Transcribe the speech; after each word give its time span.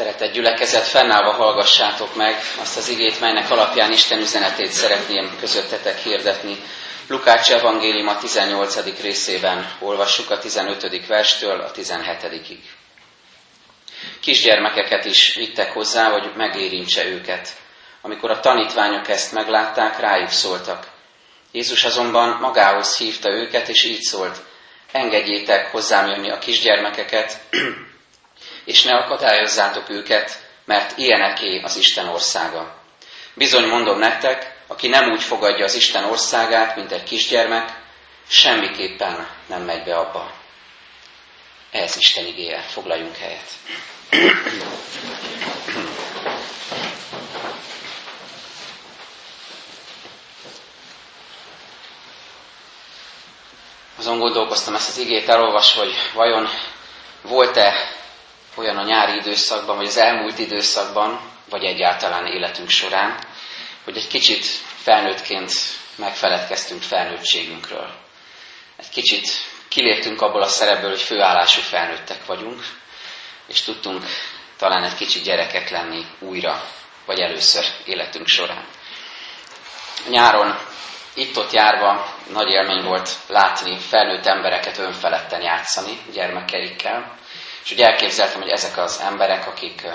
Szeretett 0.00 0.32
gyülekezet, 0.32 0.86
fennállva 0.86 1.32
hallgassátok 1.32 2.14
meg 2.14 2.36
azt 2.60 2.76
az 2.76 2.88
igét, 2.88 3.20
melynek 3.20 3.50
alapján 3.50 3.92
Isten 3.92 4.20
üzenetét 4.20 4.72
szeretném 4.72 5.36
közöttetek 5.38 5.98
hirdetni. 5.98 6.56
Lukács 7.08 7.50
evangélium 7.50 8.08
a 8.08 8.18
18. 8.18 9.00
részében 9.00 9.72
olvassuk 9.80 10.30
a 10.30 10.38
15. 10.38 11.06
verstől 11.06 11.60
a 11.60 11.70
17-ig. 11.70 12.58
Kisgyermekeket 14.20 15.04
is 15.04 15.34
vittek 15.34 15.72
hozzá, 15.72 16.10
hogy 16.10 16.30
megérintse 16.36 17.04
őket. 17.04 17.48
Amikor 18.02 18.30
a 18.30 18.40
tanítványok 18.40 19.08
ezt 19.08 19.32
meglátták, 19.32 19.98
rájuk 19.98 20.30
szóltak. 20.30 20.86
Jézus 21.52 21.84
azonban 21.84 22.38
magához 22.40 22.96
hívta 22.96 23.30
őket, 23.30 23.68
és 23.68 23.84
így 23.84 24.00
szólt, 24.00 24.36
engedjétek 24.92 25.70
hozzám 25.70 26.06
jönni 26.06 26.30
a 26.30 26.38
kisgyermekeket, 26.38 27.38
és 28.70 28.82
ne 28.82 28.94
akadályozzátok 28.94 29.88
őket, 29.88 30.42
mert 30.64 30.98
ilyeneké 30.98 31.60
az 31.62 31.76
Isten 31.76 32.08
országa. 32.08 32.74
Bizony 33.34 33.66
mondom 33.66 33.98
nektek, 33.98 34.56
aki 34.66 34.88
nem 34.88 35.10
úgy 35.10 35.22
fogadja 35.22 35.64
az 35.64 35.74
Isten 35.74 36.04
országát, 36.04 36.76
mint 36.76 36.92
egy 36.92 37.02
kisgyermek, 37.02 37.78
semmiképpen 38.28 39.28
nem 39.46 39.62
megy 39.62 39.82
be 39.82 39.96
abba. 39.96 40.32
Ez 41.70 41.96
Isten 41.96 42.26
igéje. 42.26 42.60
Foglaljunk 42.60 43.16
helyet. 43.16 43.50
Azon 53.98 54.18
gondolkoztam 54.18 54.74
ezt 54.74 54.88
az 54.88 54.98
igét 54.98 55.28
elolvasva, 55.28 55.82
hogy 55.82 55.94
vajon 56.14 56.48
volt-e 57.22 57.89
olyan 58.60 58.76
a 58.76 58.84
nyári 58.84 59.16
időszakban, 59.16 59.76
vagy 59.76 59.86
az 59.86 59.96
elmúlt 59.96 60.38
időszakban, 60.38 61.20
vagy 61.48 61.64
egyáltalán 61.64 62.26
életünk 62.26 62.68
során, 62.68 63.18
hogy 63.84 63.96
egy 63.96 64.08
kicsit 64.08 64.44
felnőttként 64.82 65.52
megfeledkeztünk 65.96 66.82
felnőttségünkről. 66.82 67.90
Egy 68.76 68.88
kicsit 68.88 69.28
kiléptünk 69.68 70.20
abból 70.20 70.42
a 70.42 70.48
szerepből, 70.48 70.90
hogy 70.90 71.00
főállású 71.00 71.60
felnőttek 71.60 72.26
vagyunk, 72.26 72.64
és 73.46 73.62
tudtunk 73.62 74.04
talán 74.58 74.84
egy 74.84 74.94
kicsit 74.94 75.22
gyerekek 75.22 75.70
lenni 75.70 76.04
újra, 76.18 76.62
vagy 77.06 77.20
először 77.20 77.64
életünk 77.84 78.26
során. 78.26 78.64
Nyáron 80.08 80.58
itt-ott 81.14 81.52
járva 81.52 82.14
nagy 82.32 82.50
élmény 82.50 82.84
volt 82.84 83.10
látni 83.26 83.78
felnőtt 83.78 84.26
embereket 84.26 84.78
önfeledten 84.78 85.42
játszani 85.42 85.98
gyermekeikkel, 86.12 87.18
és 87.64 87.72
úgy 87.72 87.80
elképzeltem, 87.80 88.40
hogy 88.40 88.50
ezek 88.50 88.76
az 88.76 89.00
emberek, 89.00 89.46
akik 89.46 89.86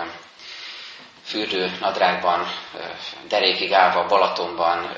fürdő 1.25 1.77
nadrágban, 1.79 2.47
derékig 3.27 3.73
állva 3.73 4.05
Balatonban 4.05 4.95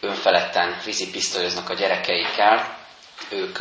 önfeledten 0.00 0.80
vízipisztolyoznak 0.84 1.70
a 1.70 1.74
gyerekeikkel, 1.74 2.78
ők 3.28 3.58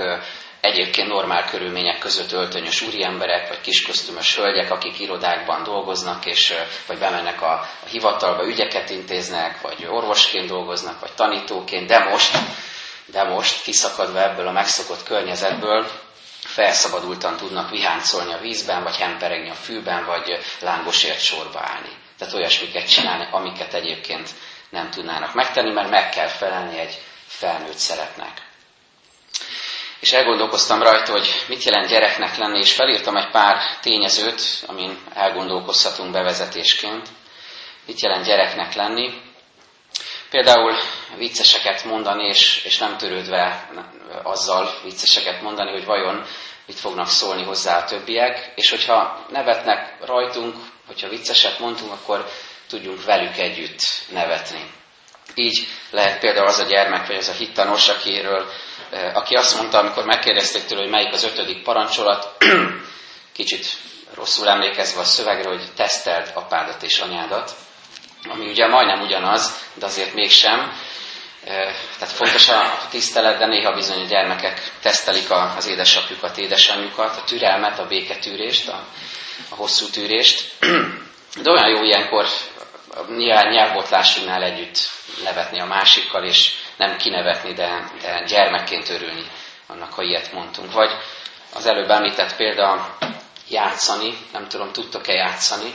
egyébként 0.64 1.08
normál 1.08 1.50
körülmények 1.50 2.00
között 2.00 2.32
öltönyös 2.32 2.82
úriemberek, 2.82 3.48
vagy 3.48 3.62
kiskosztümös 3.62 4.36
hölgyek, 4.36 4.72
akik 4.72 5.00
irodákban 5.00 5.64
dolgoznak, 5.64 6.26
és 6.26 6.54
vagy 6.88 6.98
bemennek 6.98 7.42
a, 7.42 7.52
a 7.84 7.88
hivatalba, 7.90 8.46
ügyeket 8.46 8.90
intéznek, 8.90 9.62
vagy 9.62 9.88
orvosként 9.90 10.48
dolgoznak, 10.48 11.00
vagy 11.00 11.14
tanítóként, 11.14 11.88
de 11.88 12.00
most, 12.00 12.38
de 13.06 13.24
most 13.24 13.62
kiszakadva 13.62 14.22
ebből 14.22 14.48
a 14.48 14.52
megszokott 14.52 15.04
környezetből, 15.04 15.88
felszabadultan 16.54 17.38
tudnak 17.38 17.70
viháncolni 17.70 18.34
a 18.34 18.38
vízben, 18.38 18.84
vagy 18.84 18.96
hemperegni 18.96 19.50
a 19.50 19.54
fűben, 19.54 20.06
vagy 20.06 20.40
lángosért 20.60 21.20
sorba 21.22 21.60
állni. 21.60 21.90
Tehát 22.18 22.34
olyasmiket 22.34 22.90
csinálni, 22.90 23.28
amiket 23.32 23.74
egyébként 23.74 24.30
nem 24.70 24.90
tudnának 24.90 25.34
megtenni, 25.34 25.72
mert 25.72 25.90
meg 25.90 26.10
kell 26.10 26.28
felelni 26.28 26.80
egy 26.80 27.02
felnőtt 27.28 27.78
szeretnek. 27.78 28.42
És 30.00 30.14
elgondolkoztam 30.14 30.82
rajta, 30.84 31.12
hogy 31.12 31.44
mit 31.48 31.64
jelent 31.64 31.88
gyereknek 31.90 32.38
lenni, 32.38 32.58
és 32.60 32.74
felírtam 32.74 33.18
egy 33.18 33.30
pár 33.32 33.58
tényezőt, 33.82 34.42
amin 34.68 34.98
elgondolkozhatunk 35.14 36.12
bevezetésként. 36.12 37.08
Mit 37.86 38.02
jelent 38.02 38.26
gyereknek 38.26 38.74
lenni? 38.74 39.22
Például 40.30 40.76
vicceseket 41.18 41.84
mondani, 41.84 42.26
és, 42.28 42.62
és 42.66 42.78
nem 42.78 42.98
törődve 42.98 43.70
azzal 44.24 44.74
vicceseket 44.84 45.42
mondani, 45.42 45.72
hogy 45.72 45.86
vajon 45.86 46.26
mit 46.66 46.80
fognak 46.80 47.08
szólni 47.08 47.44
hozzá 47.44 47.78
a 47.78 47.84
többiek, 47.84 48.52
és 48.56 48.70
hogyha 48.70 49.26
nevetnek 49.30 49.98
rajtunk, 50.06 50.56
hogyha 50.88 51.10
vicceset 51.10 51.60
mondunk, 51.60 51.92
akkor 51.92 52.26
tudjunk 52.68 53.04
velük 53.04 53.38
együtt 53.38 53.80
nevetni. 54.10 54.72
Így 55.36 55.68
lehet 55.92 56.20
például 56.20 56.48
az 56.48 56.60
a 56.60 56.66
gyermek, 56.66 57.08
vagy 57.08 57.16
az 57.16 57.30
a 57.30 57.34
hittanos, 57.34 57.90
akiről, 57.90 58.50
eh, 58.92 59.16
aki 59.16 59.36
azt 59.36 59.58
mondta, 59.58 59.78
amikor 59.78 60.06
megkérdezték 60.06 60.66
tőle, 60.66 60.82
hogy 60.82 60.92
melyik 60.92 61.14
az 61.14 61.24
ötödik 61.24 61.64
parancsolat, 61.64 62.38
kicsit 63.34 63.66
rosszul 64.14 64.50
emlékezve 64.50 65.00
a 65.00 65.04
szövegre, 65.04 65.50
hogy 65.50 65.74
teszteld 65.76 66.32
apádat 66.34 66.84
és 66.84 67.00
anyádat, 67.00 67.56
ami 68.30 68.50
ugye 68.50 68.68
majdnem 68.68 69.02
ugyanaz, 69.02 69.62
de 69.74 69.86
azért 69.86 70.14
mégsem, 70.14 70.74
tehát 71.46 72.14
fontos 72.14 72.50
a 72.50 72.88
tisztelet, 72.90 73.38
de 73.38 73.46
néha 73.46 73.74
bizony 73.74 74.02
a 74.04 74.08
gyermekek 74.08 74.72
tesztelik 74.82 75.32
az 75.58 75.68
édesapjukat, 75.68 76.38
édesanyjukat, 76.38 77.18
a 77.18 77.24
türelmet, 77.24 77.80
a 77.80 77.88
béketűrést, 77.88 78.68
a, 78.70 78.86
a 79.50 79.56
hosszú 79.56 79.90
tűrést. 79.90 80.54
De 81.42 81.52
olyan 81.52 81.70
jó 81.70 81.84
ilyenkor 81.84 82.26
nyilván 83.18 83.48
nyelvbotlásunknál 83.52 84.44
együtt 84.44 84.78
nevetni 85.24 85.60
a 85.60 85.66
másikkal, 85.66 86.24
és 86.24 86.52
nem 86.78 86.98
kinevetni, 86.98 87.54
de, 87.54 87.92
de 88.02 88.24
gyermekként 88.28 88.90
örülni 88.90 89.28
annak, 89.68 89.94
ha 89.94 90.02
ilyet 90.02 90.32
mondtunk. 90.32 90.72
Vagy 90.72 90.92
az 91.54 91.66
előbb 91.66 91.90
említett 91.90 92.36
példa 92.36 92.98
játszani, 93.50 94.18
nem 94.32 94.48
tudom, 94.48 94.72
tudtok-e 94.72 95.14
játszani, 95.14 95.74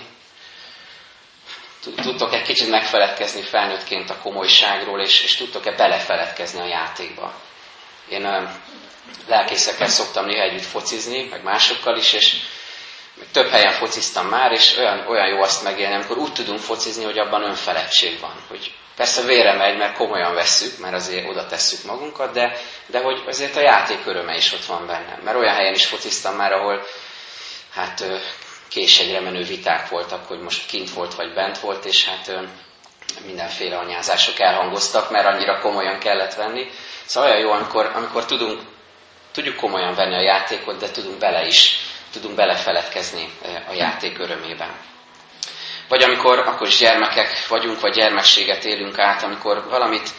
tudtok 1.80 2.34
egy 2.34 2.42
kicsit 2.42 2.70
megfeledkezni 2.70 3.42
felnőttként 3.42 4.10
a 4.10 4.18
komolyságról, 4.18 5.00
és, 5.00 5.22
és 5.22 5.36
tudtok-e 5.36 5.72
belefeledkezni 5.76 6.60
a 6.60 6.66
játékba. 6.66 7.34
Én 8.08 8.48
lelkészekkel 9.26 9.88
szoktam 9.88 10.26
néha 10.26 10.42
együtt 10.42 10.64
focizni, 10.64 11.22
meg 11.30 11.42
másokkal 11.42 11.96
is, 11.96 12.12
és 12.12 12.34
több 13.32 13.48
helyen 13.50 13.72
fociztam 13.72 14.26
már, 14.26 14.52
és 14.52 14.76
olyan, 14.76 15.06
olyan 15.08 15.28
jó 15.28 15.42
azt 15.42 15.62
megélni, 15.62 15.94
amikor 15.94 16.18
úgy 16.18 16.32
tudunk 16.32 16.60
focizni, 16.60 17.04
hogy 17.04 17.18
abban 17.18 17.42
önfeledtség 17.42 18.20
van. 18.20 18.34
Hogy 18.48 18.74
persze 18.96 19.22
vére 19.22 19.52
megy, 19.56 19.76
mert 19.76 19.96
komolyan 19.96 20.34
vesszük, 20.34 20.78
mert 20.78 20.94
azért 20.94 21.28
oda 21.28 21.46
tesszük 21.46 21.84
magunkat, 21.84 22.32
de, 22.32 22.60
de 22.86 23.00
hogy 23.00 23.22
azért 23.26 23.56
a 23.56 23.60
játék 23.60 24.06
öröme 24.06 24.36
is 24.36 24.52
ott 24.52 24.64
van 24.64 24.86
benne. 24.86 25.18
Mert 25.24 25.36
olyan 25.36 25.54
helyen 25.54 25.74
is 25.74 25.86
fociztam 25.86 26.34
már, 26.36 26.52
ahol 26.52 26.86
hát 27.74 28.04
késegyre 28.68 29.20
menő 29.20 29.42
viták 29.42 29.88
voltak, 29.88 30.26
hogy 30.26 30.38
most 30.40 30.66
kint 30.66 30.90
volt 30.90 31.14
vagy 31.14 31.34
bent 31.34 31.58
volt, 31.58 31.84
és 31.84 32.04
hát 32.08 32.32
mindenféle 33.26 33.76
anyázások 33.76 34.38
elhangoztak, 34.38 35.10
mert 35.10 35.26
annyira 35.26 35.58
komolyan 35.58 35.98
kellett 35.98 36.34
venni. 36.34 36.70
Szóval 37.04 37.30
olyan 37.30 37.42
jó, 37.42 37.50
amikor, 37.50 37.90
amikor 37.94 38.24
tudunk, 38.24 38.60
tudjuk 39.32 39.56
komolyan 39.56 39.94
venni 39.94 40.14
a 40.14 40.22
játékot, 40.22 40.78
de 40.78 40.90
tudunk 40.90 41.18
bele 41.18 41.46
is, 41.46 41.76
tudunk 42.12 42.34
belefeledkezni 42.34 43.32
a 43.68 43.72
játék 43.72 44.18
örömében. 44.18 44.70
Vagy 45.88 46.02
amikor 46.02 46.38
akkor 46.38 46.66
is 46.66 46.78
gyermekek 46.78 47.46
vagyunk, 47.48 47.80
vagy 47.80 47.94
gyermekséget 47.94 48.64
élünk 48.64 48.98
át, 48.98 49.22
amikor 49.22 49.68
valamit 49.68 50.10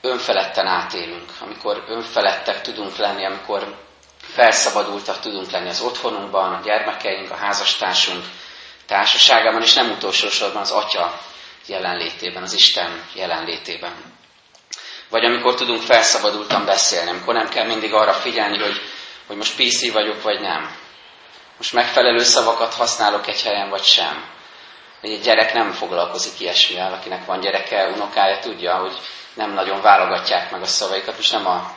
önfeledten 0.00 0.66
átélünk, 0.66 1.30
amikor 1.40 1.84
önfeledtek 1.88 2.60
tudunk 2.60 2.96
lenni, 2.96 3.24
amikor 3.26 3.76
felszabadultak 4.32 5.20
tudunk 5.20 5.50
lenni 5.50 5.68
az 5.68 5.80
otthonunkban, 5.80 6.52
a 6.52 6.60
gyermekeink, 6.64 7.30
a 7.30 7.36
házastársunk 7.36 8.24
társaságában, 8.86 9.62
és 9.62 9.74
nem 9.74 9.90
utolsó 9.90 10.28
sorban 10.28 10.62
az 10.62 10.70
Atya 10.70 11.20
jelenlétében, 11.66 12.42
az 12.42 12.52
Isten 12.52 13.04
jelenlétében. 13.14 13.92
Vagy 15.08 15.24
amikor 15.24 15.54
tudunk 15.54 15.82
felszabadultan 15.82 16.64
beszélni, 16.64 17.10
amikor 17.10 17.34
nem 17.34 17.48
kell 17.48 17.66
mindig 17.66 17.94
arra 17.94 18.12
figyelni, 18.12 18.58
hogy, 18.58 18.80
hogy 19.26 19.36
most 19.36 19.56
PC 19.56 19.92
vagyok, 19.92 20.22
vagy 20.22 20.40
nem. 20.40 20.76
Most 21.56 21.72
megfelelő 21.72 22.22
szavakat 22.22 22.74
használok 22.74 23.26
egy 23.26 23.42
helyen, 23.42 23.68
vagy 23.68 23.84
sem. 23.84 24.24
Egy 25.00 25.20
gyerek 25.20 25.52
nem 25.52 25.72
foglalkozik 25.72 26.40
ilyesmivel, 26.40 26.92
akinek 26.92 27.24
van 27.24 27.40
gyereke, 27.40 27.86
unokája 27.86 28.38
tudja, 28.38 28.76
hogy 28.76 28.98
nem 29.34 29.52
nagyon 29.52 29.80
válogatják 29.80 30.50
meg 30.50 30.62
a 30.62 30.66
szavaikat. 30.66 31.16
Most 31.16 31.32
nem 31.32 31.46
a 31.46 31.72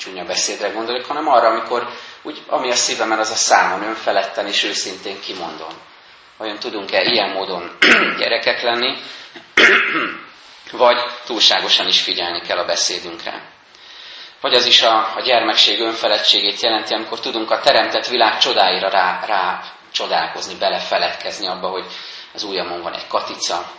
csúnya 0.00 0.24
beszédre 0.24 0.68
gondolok, 0.68 1.04
hanem 1.04 1.28
arra, 1.28 1.48
amikor 1.48 1.88
úgy, 2.22 2.42
ami 2.46 2.70
a 2.70 2.74
szívemen, 2.74 3.18
az 3.18 3.30
a 3.30 3.34
számon 3.34 3.82
önfeledten 3.82 4.46
és 4.46 4.62
őszintén 4.62 5.20
kimondom. 5.20 5.72
Vajon 6.36 6.58
tudunk-e 6.58 7.02
ilyen 7.02 7.30
módon 7.30 7.76
gyerekek 8.18 8.62
lenni, 8.62 8.96
vagy 10.84 10.98
túlságosan 11.24 11.86
is 11.86 12.00
figyelni 12.00 12.40
kell 12.40 12.58
a 12.58 12.66
beszédünkre. 12.66 13.48
Vagy 14.40 14.54
az 14.54 14.66
is 14.66 14.82
a, 14.82 15.16
a 15.16 15.20
gyermekség 15.20 15.80
önfeledtségét 15.80 16.60
jelenti, 16.60 16.94
amikor 16.94 17.20
tudunk 17.20 17.50
a 17.50 17.60
teremtett 17.60 18.06
világ 18.06 18.38
csodáira 18.38 18.88
rá, 18.88 19.24
rá 19.26 19.62
csodálkozni, 19.92 20.54
belefeledkezni 20.54 21.46
abba, 21.46 21.68
hogy 21.68 21.84
az 22.34 22.42
ujjamon 22.42 22.82
van 22.82 22.94
egy 22.94 23.06
katica, 23.06 23.70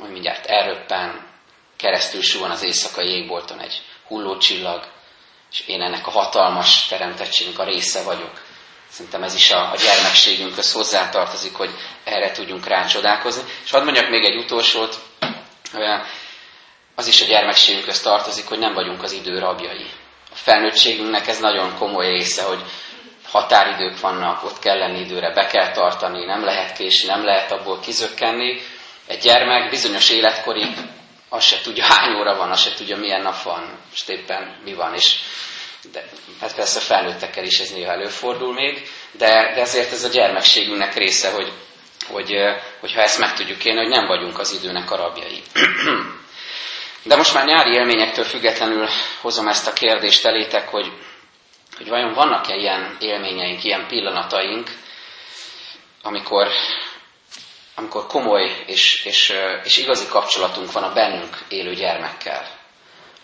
hogy 0.00 0.10
mindjárt 0.10 0.46
elröppen, 0.46 1.26
keresztül 1.76 2.22
suhan 2.22 2.50
az 2.50 2.62
éjszakai 2.62 3.08
jégbolton 3.08 3.60
egy 3.60 3.82
hullócsillag, 4.06 4.84
és 5.52 5.62
én 5.66 5.82
ennek 5.82 6.06
a 6.06 6.10
hatalmas 6.10 6.86
teremtettségnek 6.86 7.58
a 7.58 7.64
része 7.64 8.02
vagyok. 8.02 8.40
Szerintem 8.88 9.22
ez 9.22 9.34
is 9.34 9.50
a, 9.50 9.70
a 9.70 9.76
gyermekségünkhöz 9.76 10.72
hozzátartozik, 10.72 11.54
hogy 11.54 11.70
erre 12.04 12.30
tudjunk 12.32 12.66
rácsodálkozni. 12.66 13.42
És 13.64 13.70
hadd 13.70 13.84
mondjak 13.84 14.08
még 14.08 14.24
egy 14.24 14.36
utolsót, 14.36 14.98
az 16.94 17.06
is 17.06 17.22
a 17.22 17.26
gyermekségünkhöz 17.26 18.00
tartozik, 18.00 18.48
hogy 18.48 18.58
nem 18.58 18.74
vagyunk 18.74 19.02
az 19.02 19.12
idő 19.12 19.38
rabjai. 19.38 19.86
A 20.30 20.34
felnőttségünknek 20.34 21.26
ez 21.26 21.38
nagyon 21.40 21.78
komoly 21.78 22.08
része, 22.08 22.42
hogy 22.42 22.60
határidők 23.30 24.00
vannak, 24.00 24.44
ott 24.44 24.58
kell 24.58 24.78
lenni 24.78 25.00
időre, 25.00 25.32
be 25.32 25.46
kell 25.46 25.72
tartani, 25.72 26.24
nem 26.24 26.44
lehet 26.44 26.76
késni, 26.76 27.08
nem 27.08 27.24
lehet 27.24 27.52
abból 27.52 27.80
kizökkenni. 27.80 28.60
Egy 29.06 29.18
gyermek 29.18 29.70
bizonyos 29.70 30.10
életkorig 30.10 30.76
azt 31.32 31.46
se 31.46 31.60
tudja, 31.60 31.84
hány 31.84 32.14
óra 32.14 32.36
van, 32.36 32.50
azt 32.50 32.62
se 32.62 32.74
tudja, 32.74 32.96
milyen 32.96 33.22
nap 33.22 33.42
van, 33.42 33.78
most 33.90 34.08
éppen 34.08 34.60
mi 34.64 34.74
van, 34.74 34.94
és 34.94 35.18
de, 35.92 36.08
hát 36.40 36.54
persze 36.54 36.80
felnőttekkel 36.80 37.44
is 37.44 37.58
ez 37.58 37.70
néha 37.70 37.92
előfordul 37.92 38.52
még, 38.52 38.88
de, 39.12 39.52
de 39.54 39.60
ezért 39.60 39.92
ez 39.92 40.04
a 40.04 40.08
gyermekségünknek 40.08 40.94
része, 40.94 41.30
hogy, 41.30 41.52
hogy, 42.06 42.34
hogyha 42.80 43.00
ezt 43.00 43.18
meg 43.18 43.34
tudjuk 43.34 43.64
élni, 43.64 43.78
hogy 43.78 43.88
nem 43.88 44.06
vagyunk 44.06 44.38
az 44.38 44.52
időnek 44.52 44.90
a 44.90 44.96
rabjai. 44.96 45.42
De 47.04 47.16
most 47.16 47.34
már 47.34 47.46
nyári 47.46 47.74
élményektől 47.74 48.24
függetlenül 48.24 48.88
hozom 49.20 49.48
ezt 49.48 49.66
a 49.66 49.72
kérdést 49.72 50.26
elétek, 50.26 50.68
hogy, 50.68 50.92
hogy 51.76 51.88
vajon 51.88 52.12
vannak-e 52.12 52.54
ilyen 52.54 52.96
élményeink, 53.00 53.64
ilyen 53.64 53.86
pillanataink, 53.88 54.70
amikor, 56.02 56.48
amikor 57.74 58.06
komoly 58.06 58.62
és, 58.66 59.04
és, 59.04 59.32
és 59.64 59.76
igazi 59.76 60.06
kapcsolatunk 60.06 60.72
van 60.72 60.82
a 60.82 60.92
bennünk 60.92 61.38
élő 61.48 61.74
gyermekkel. 61.74 62.60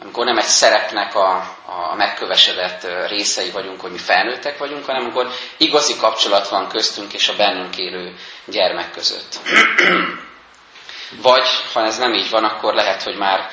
Amikor 0.01 0.25
nem 0.25 0.39
egy 0.39 0.45
szerepnek 0.45 1.15
a, 1.15 1.37
a 1.67 1.95
megkövesedett 1.95 2.87
részei 3.09 3.51
vagyunk, 3.51 3.81
hogy 3.81 3.91
mi 3.91 3.99
felnőttek 3.99 4.59
vagyunk, 4.59 4.85
hanem 4.85 5.03
amikor 5.03 5.33
igazi 5.57 5.97
kapcsolat 5.97 6.49
van 6.49 6.69
köztünk 6.69 7.13
és 7.13 7.29
a 7.29 7.37
bennünk 7.37 7.77
élő 7.77 8.15
gyermek 8.45 8.91
között. 8.91 9.39
Vagy, 11.23 11.49
ha 11.73 11.85
ez 11.85 11.99
nem 11.99 12.15
így 12.15 12.31
van, 12.31 12.45
akkor 12.45 12.75
lehet, 12.75 13.03
hogy 13.03 13.17
már 13.17 13.51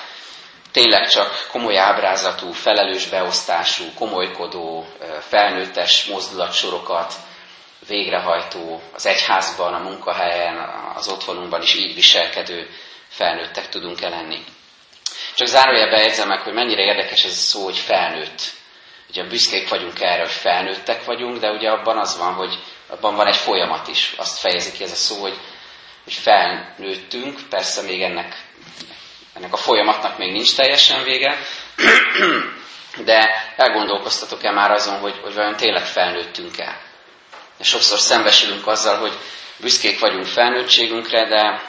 tényleg 0.72 1.08
csak 1.10 1.48
komoly 1.52 1.78
ábrázatú, 1.78 2.52
felelős 2.52 3.06
beosztású, 3.08 3.84
komolykodó, 3.94 4.86
felnőttes 5.20 6.06
mozdulatsorokat 6.06 7.14
végrehajtó, 7.88 8.82
az 8.94 9.06
egyházban, 9.06 9.74
a 9.74 9.80
munkahelyen, 9.90 10.58
az 10.96 11.08
otthonunkban 11.08 11.62
is 11.62 11.76
így 11.76 11.96
viselkedő 11.96 12.70
felnőttek 13.08 13.70
tudunk 13.70 14.02
-e 14.02 14.10
lenni. 14.10 14.44
Csak 15.36 15.48
zárójelben 15.48 16.02
jegyzem 16.02 16.28
meg, 16.28 16.40
hogy 16.40 16.54
mennyire 16.54 16.82
érdekes 16.82 17.24
ez 17.24 17.32
a 17.32 17.36
szó, 17.36 17.64
hogy 17.64 17.78
felnőtt. 17.78 18.42
Ugye 19.10 19.24
büszkék 19.24 19.70
vagyunk 19.70 20.02
erre, 20.02 20.22
hogy 20.22 20.32
felnőttek 20.32 21.06
vagyunk, 21.06 21.38
de 21.38 21.52
ugye 21.52 21.70
abban 21.70 21.98
az 21.98 22.18
van, 22.18 22.34
hogy 22.34 22.60
abban 22.88 23.16
van 23.16 23.28
egy 23.28 23.36
folyamat 23.36 23.88
is. 23.88 24.14
Azt 24.18 24.40
fejezi 24.40 24.72
ki 24.72 24.84
ez 24.84 24.92
a 24.92 24.96
szó, 24.96 25.22
hogy, 25.22 25.38
hogy 26.04 26.14
felnőttünk, 26.14 27.40
persze 27.50 27.82
még 27.82 28.02
ennek 28.02 28.44
ennek 29.36 29.54
a 29.54 29.58
folyamatnak 29.58 30.18
még 30.18 30.32
nincs 30.32 30.56
teljesen 30.56 31.04
vége, 31.04 31.38
de 33.10 33.54
elgondolkoztatok-e 33.56 34.52
már 34.52 34.72
azon, 34.72 35.00
hogy, 35.00 35.20
hogy 35.22 35.34
vajon 35.34 35.56
tényleg 35.56 35.86
felnőttünk-e? 35.86 36.82
Sokszor 37.66 38.00
szembesülünk 38.00 38.68
azzal, 38.68 38.98
hogy 38.98 39.14
büszkék 39.58 40.00
vagyunk 40.00 40.26
felnőttségünkre, 40.26 41.28
de, 41.28 41.62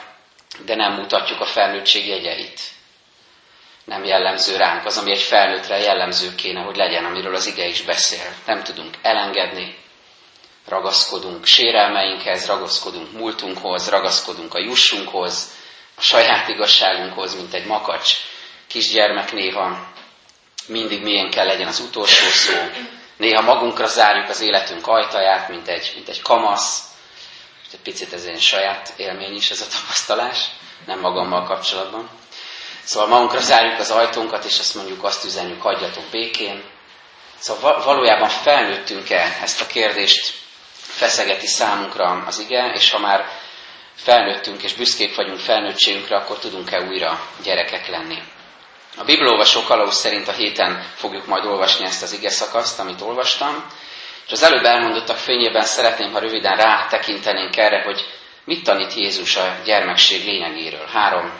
de 0.65 0.75
nem 0.75 0.93
mutatjuk 0.93 1.39
a 1.41 1.45
felnőttség 1.45 2.07
jegyeit. 2.07 2.59
Nem 3.85 4.03
jellemző 4.03 4.55
ránk 4.55 4.85
az, 4.85 4.97
ami 4.97 5.11
egy 5.11 5.21
felnőttre 5.21 5.77
jellemző 5.77 6.35
kéne, 6.35 6.61
hogy 6.61 6.75
legyen, 6.75 7.05
amiről 7.05 7.35
az 7.35 7.45
ige 7.45 7.65
is 7.67 7.81
beszél. 7.81 8.33
Nem 8.45 8.63
tudunk 8.63 8.95
elengedni, 9.01 9.75
ragaszkodunk 10.67 11.45
sérelmeinkhez, 11.45 12.45
ragaszkodunk 12.47 13.11
múltunkhoz, 13.11 13.89
ragaszkodunk 13.89 14.53
a 14.53 14.59
jussunkhoz, 14.59 15.51
a 15.95 16.01
saját 16.01 16.47
igazságunkhoz, 16.47 17.35
mint 17.35 17.53
egy 17.53 17.65
makacs 17.65 18.13
kisgyermek 18.67 19.31
néha 19.31 19.91
mindig 20.67 21.01
milyen 21.03 21.29
kell 21.29 21.45
legyen 21.45 21.67
az 21.67 21.79
utolsó 21.79 22.29
szó. 22.29 22.53
Néha 23.17 23.41
magunkra 23.41 23.85
zárjuk 23.87 24.29
az 24.29 24.41
életünk 24.41 24.87
ajtaját, 24.87 25.49
mint 25.49 25.67
egy, 25.67 25.91
mint 25.95 26.09
egy 26.09 26.21
kamasz. 26.21 26.83
És 27.67 27.73
egy 27.73 27.79
picit 27.79 28.13
ez 28.13 28.23
egy 28.23 28.41
saját 28.41 28.93
élmény 28.97 29.35
is 29.35 29.49
ez 29.49 29.61
a 29.61 29.77
tapasztalás, 29.79 30.45
nem 30.85 30.99
magammal 30.99 31.43
kapcsolatban. 31.43 32.09
Szóval 32.83 33.07
magunkra 33.07 33.39
zárjuk 33.39 33.79
az 33.79 33.91
ajtónkat, 33.91 34.43
és 34.43 34.59
azt 34.59 34.75
mondjuk, 34.75 35.03
azt 35.03 35.25
üzenjük, 35.25 35.61
hagyjatok 35.61 36.03
békén. 36.11 36.63
Szóval 37.39 37.83
valójában 37.83 38.29
felnőttünk-e 38.29 39.37
ezt 39.41 39.61
a 39.61 39.67
kérdést 39.67 40.33
feszegeti 40.71 41.47
számunkra 41.47 42.23
az 42.25 42.39
ige, 42.39 42.71
és 42.73 42.89
ha 42.89 42.99
már 42.99 43.25
felnőttünk 43.95 44.63
és 44.63 44.73
büszkék 44.73 45.15
vagyunk 45.15 45.39
felnőttségünkre, 45.39 46.15
akkor 46.17 46.39
tudunk-e 46.39 46.81
újra 46.81 47.27
gyerekek 47.43 47.87
lenni. 47.87 48.21
A 48.97 49.03
Bibliolvasó 49.03 49.63
kalauz 49.63 49.95
szerint 49.95 50.27
a 50.27 50.31
héten 50.31 50.91
fogjuk 50.95 51.25
majd 51.25 51.45
olvasni 51.45 51.85
ezt 51.85 52.03
az 52.03 52.13
ige 52.13 52.29
szakaszt, 52.29 52.79
amit 52.79 53.01
olvastam, 53.01 53.65
és 54.25 54.31
az 54.31 54.43
előbb 54.43 54.63
elmondottak 54.65 55.17
fényében 55.17 55.63
szeretném, 55.63 56.11
ha 56.11 56.19
röviden 56.19 56.55
rátekintenénk 56.57 57.57
erre, 57.57 57.83
hogy 57.83 58.05
mit 58.45 58.63
tanít 58.63 58.93
Jézus 58.93 59.35
a 59.35 59.55
gyermekség 59.65 60.25
lényegéről. 60.25 60.85
Három 60.85 61.31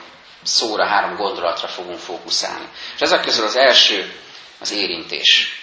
szóra, 0.42 0.86
három 0.86 1.16
gondolatra 1.16 1.68
fogunk 1.68 1.98
fókuszálni. 1.98 2.68
És 2.94 3.00
ezek 3.00 3.20
közül 3.20 3.44
az 3.44 3.56
első 3.56 4.12
az 4.60 4.72
érintés. 4.72 5.60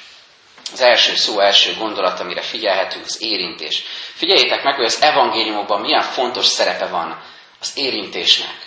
Az 0.74 0.82
első 0.82 1.16
szó, 1.16 1.40
első 1.40 1.76
gondolat, 1.78 2.20
amire 2.20 2.42
figyelhetünk, 2.42 3.06
az 3.06 3.22
érintés. 3.22 3.84
Figyeljétek 4.14 4.64
meg, 4.64 4.76
hogy 4.76 4.86
az 4.86 5.02
evangéliumokban 5.02 5.82
milyen 5.82 6.02
fontos 6.02 6.46
szerepe 6.46 6.86
van 6.86 7.24
az 7.60 7.72
érintésnek. 7.76 8.65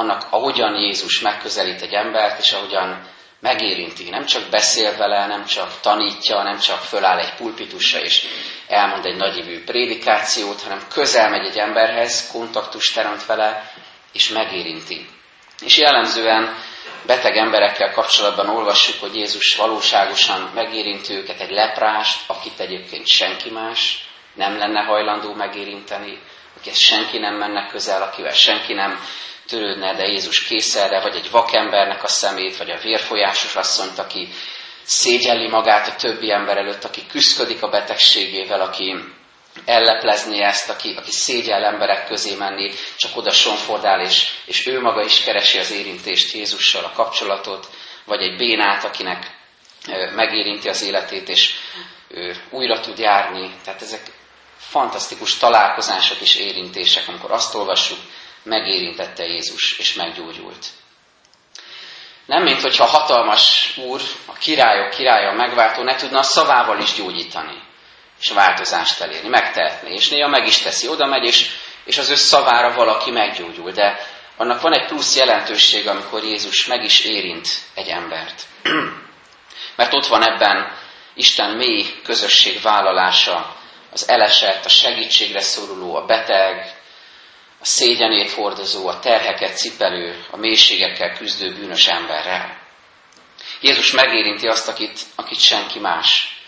Annak, 0.00 0.26
ahogyan 0.30 0.74
Jézus 0.74 1.20
megközelít 1.20 1.82
egy 1.82 1.92
embert, 1.92 2.38
és 2.38 2.52
ahogyan 2.52 3.08
megérinti. 3.40 4.10
Nem 4.10 4.24
csak 4.24 4.50
beszél 4.50 4.96
vele, 4.96 5.26
nem 5.26 5.44
csak 5.44 5.80
tanítja, 5.80 6.42
nem 6.42 6.58
csak 6.58 6.78
föláll 6.78 7.18
egy 7.18 7.34
pulpitusra 7.34 7.98
és 7.98 8.26
elmond 8.68 9.04
egy 9.04 9.16
nagyívű 9.16 9.64
prédikációt, 9.64 10.62
hanem 10.62 10.86
közel 10.88 11.30
megy 11.30 11.46
egy 11.46 11.58
emberhez, 11.58 12.30
kontaktus 12.32 12.92
teremt 12.92 13.26
vele, 13.26 13.72
és 14.12 14.28
megérinti. 14.28 15.08
És 15.64 15.78
jellemzően 15.78 16.56
beteg 17.06 17.36
emberekkel 17.36 17.92
kapcsolatban 17.92 18.48
olvassuk, 18.48 19.00
hogy 19.00 19.14
Jézus 19.14 19.56
valóságosan 19.56 20.50
megérinti 20.54 21.14
őket, 21.14 21.40
egy 21.40 21.50
leprást, 21.50 22.20
akit 22.26 22.60
egyébként 22.60 23.06
senki 23.06 23.50
más 23.50 24.08
nem 24.34 24.58
lenne 24.58 24.80
hajlandó 24.80 25.34
megérinteni, 25.34 26.18
akihez 26.56 26.78
senki 26.78 27.18
nem 27.18 27.34
menne 27.34 27.66
közel, 27.66 28.02
akivel 28.02 28.34
senki 28.34 28.72
nem 28.72 29.00
törődne, 29.50 29.94
de 29.94 30.06
Jézus 30.06 30.42
kész 30.42 30.76
erre, 30.76 31.00
vagy 31.00 31.16
egy 31.16 31.30
vakembernek 31.30 32.02
a 32.02 32.08
szemét, 32.08 32.56
vagy 32.56 32.70
a 32.70 32.80
vérfolyásos 32.82 33.56
asszonyt, 33.56 33.98
aki 33.98 34.28
szégyelli 34.82 35.48
magát 35.48 35.88
a 35.88 35.96
többi 35.96 36.32
ember 36.32 36.56
előtt, 36.56 36.84
aki 36.84 37.06
küzdködik 37.06 37.62
a 37.62 37.68
betegségével, 37.68 38.60
aki 38.60 38.94
elleplezni 39.64 40.42
ezt, 40.42 40.70
aki, 40.70 40.94
aki 40.96 41.10
szégyel 41.10 41.64
emberek 41.64 42.06
közé 42.06 42.34
menni, 42.34 42.72
csak 42.96 43.16
oda 43.16 43.30
sonfordál, 43.30 44.00
és, 44.00 44.28
és 44.44 44.66
ő 44.66 44.80
maga 44.80 45.04
is 45.04 45.22
keresi 45.22 45.58
az 45.58 45.70
érintést 45.70 46.32
Jézussal, 46.32 46.84
a 46.84 46.92
kapcsolatot, 46.92 47.66
vagy 48.04 48.22
egy 48.22 48.36
bénát, 48.36 48.84
akinek 48.84 49.38
megérinti 50.14 50.68
az 50.68 50.82
életét, 50.82 51.28
és 51.28 51.54
ő 52.08 52.36
újra 52.50 52.80
tud 52.80 52.98
járni. 52.98 53.50
Tehát 53.64 53.82
ezek 53.82 54.02
fantasztikus 54.56 55.36
találkozások 55.36 56.20
és 56.20 56.36
érintések, 56.36 57.08
amikor 57.08 57.30
azt 57.30 57.54
olvassuk, 57.54 57.98
megérintette 58.42 59.24
Jézus, 59.24 59.78
és 59.78 59.94
meggyógyult. 59.94 60.66
Nem, 62.26 62.42
mint 62.42 62.60
hogyha 62.60 62.84
hatalmas 62.84 63.74
úr, 63.76 64.00
a 64.26 64.32
királyok 64.32 64.90
királya, 64.90 65.30
a 65.30 65.34
megváltó 65.34 65.82
ne 65.82 65.94
tudna 65.94 66.18
a 66.18 66.22
szavával 66.22 66.78
is 66.80 66.94
gyógyítani 66.94 67.68
és 68.20 68.30
változást 68.30 69.00
elérni. 69.00 69.28
Megtehetné, 69.28 69.94
és 69.94 70.08
néha 70.08 70.28
meg 70.28 70.46
is 70.46 70.58
teszi, 70.58 70.88
oda 70.88 71.06
megy, 71.06 71.24
és, 71.24 71.50
és 71.84 71.98
az 71.98 72.10
ő 72.10 72.14
szavára 72.14 72.74
valaki 72.74 73.10
meggyógyul. 73.10 73.70
De 73.70 74.06
annak 74.36 74.60
van 74.60 74.72
egy 74.72 74.86
plusz 74.86 75.16
jelentőség, 75.16 75.88
amikor 75.88 76.24
Jézus 76.24 76.66
meg 76.66 76.84
is 76.84 77.04
érint 77.04 77.48
egy 77.74 77.88
embert. 77.88 78.42
Mert 79.76 79.94
ott 79.94 80.06
van 80.06 80.22
ebben 80.22 80.78
Isten 81.14 81.50
mély 81.50 81.86
közösség 82.04 82.62
vállalása, 82.62 83.56
az 83.92 84.08
elesett, 84.08 84.64
a 84.64 84.68
segítségre 84.68 85.40
szoruló, 85.40 85.94
a 85.96 86.04
beteg, 86.04 86.79
a 87.60 87.64
szégyenét 87.64 88.30
hordozó, 88.30 88.88
a 88.88 88.98
terheket 88.98 89.56
cipelő, 89.56 90.24
a 90.30 90.36
mélységekkel 90.36 91.16
küzdő 91.16 91.54
bűnös 91.54 91.86
emberrel. 91.86 92.58
Jézus 93.60 93.92
megérinti 93.92 94.46
azt, 94.46 94.68
akit, 94.68 95.00
akit 95.14 95.40
senki 95.40 95.78
más 95.78 96.38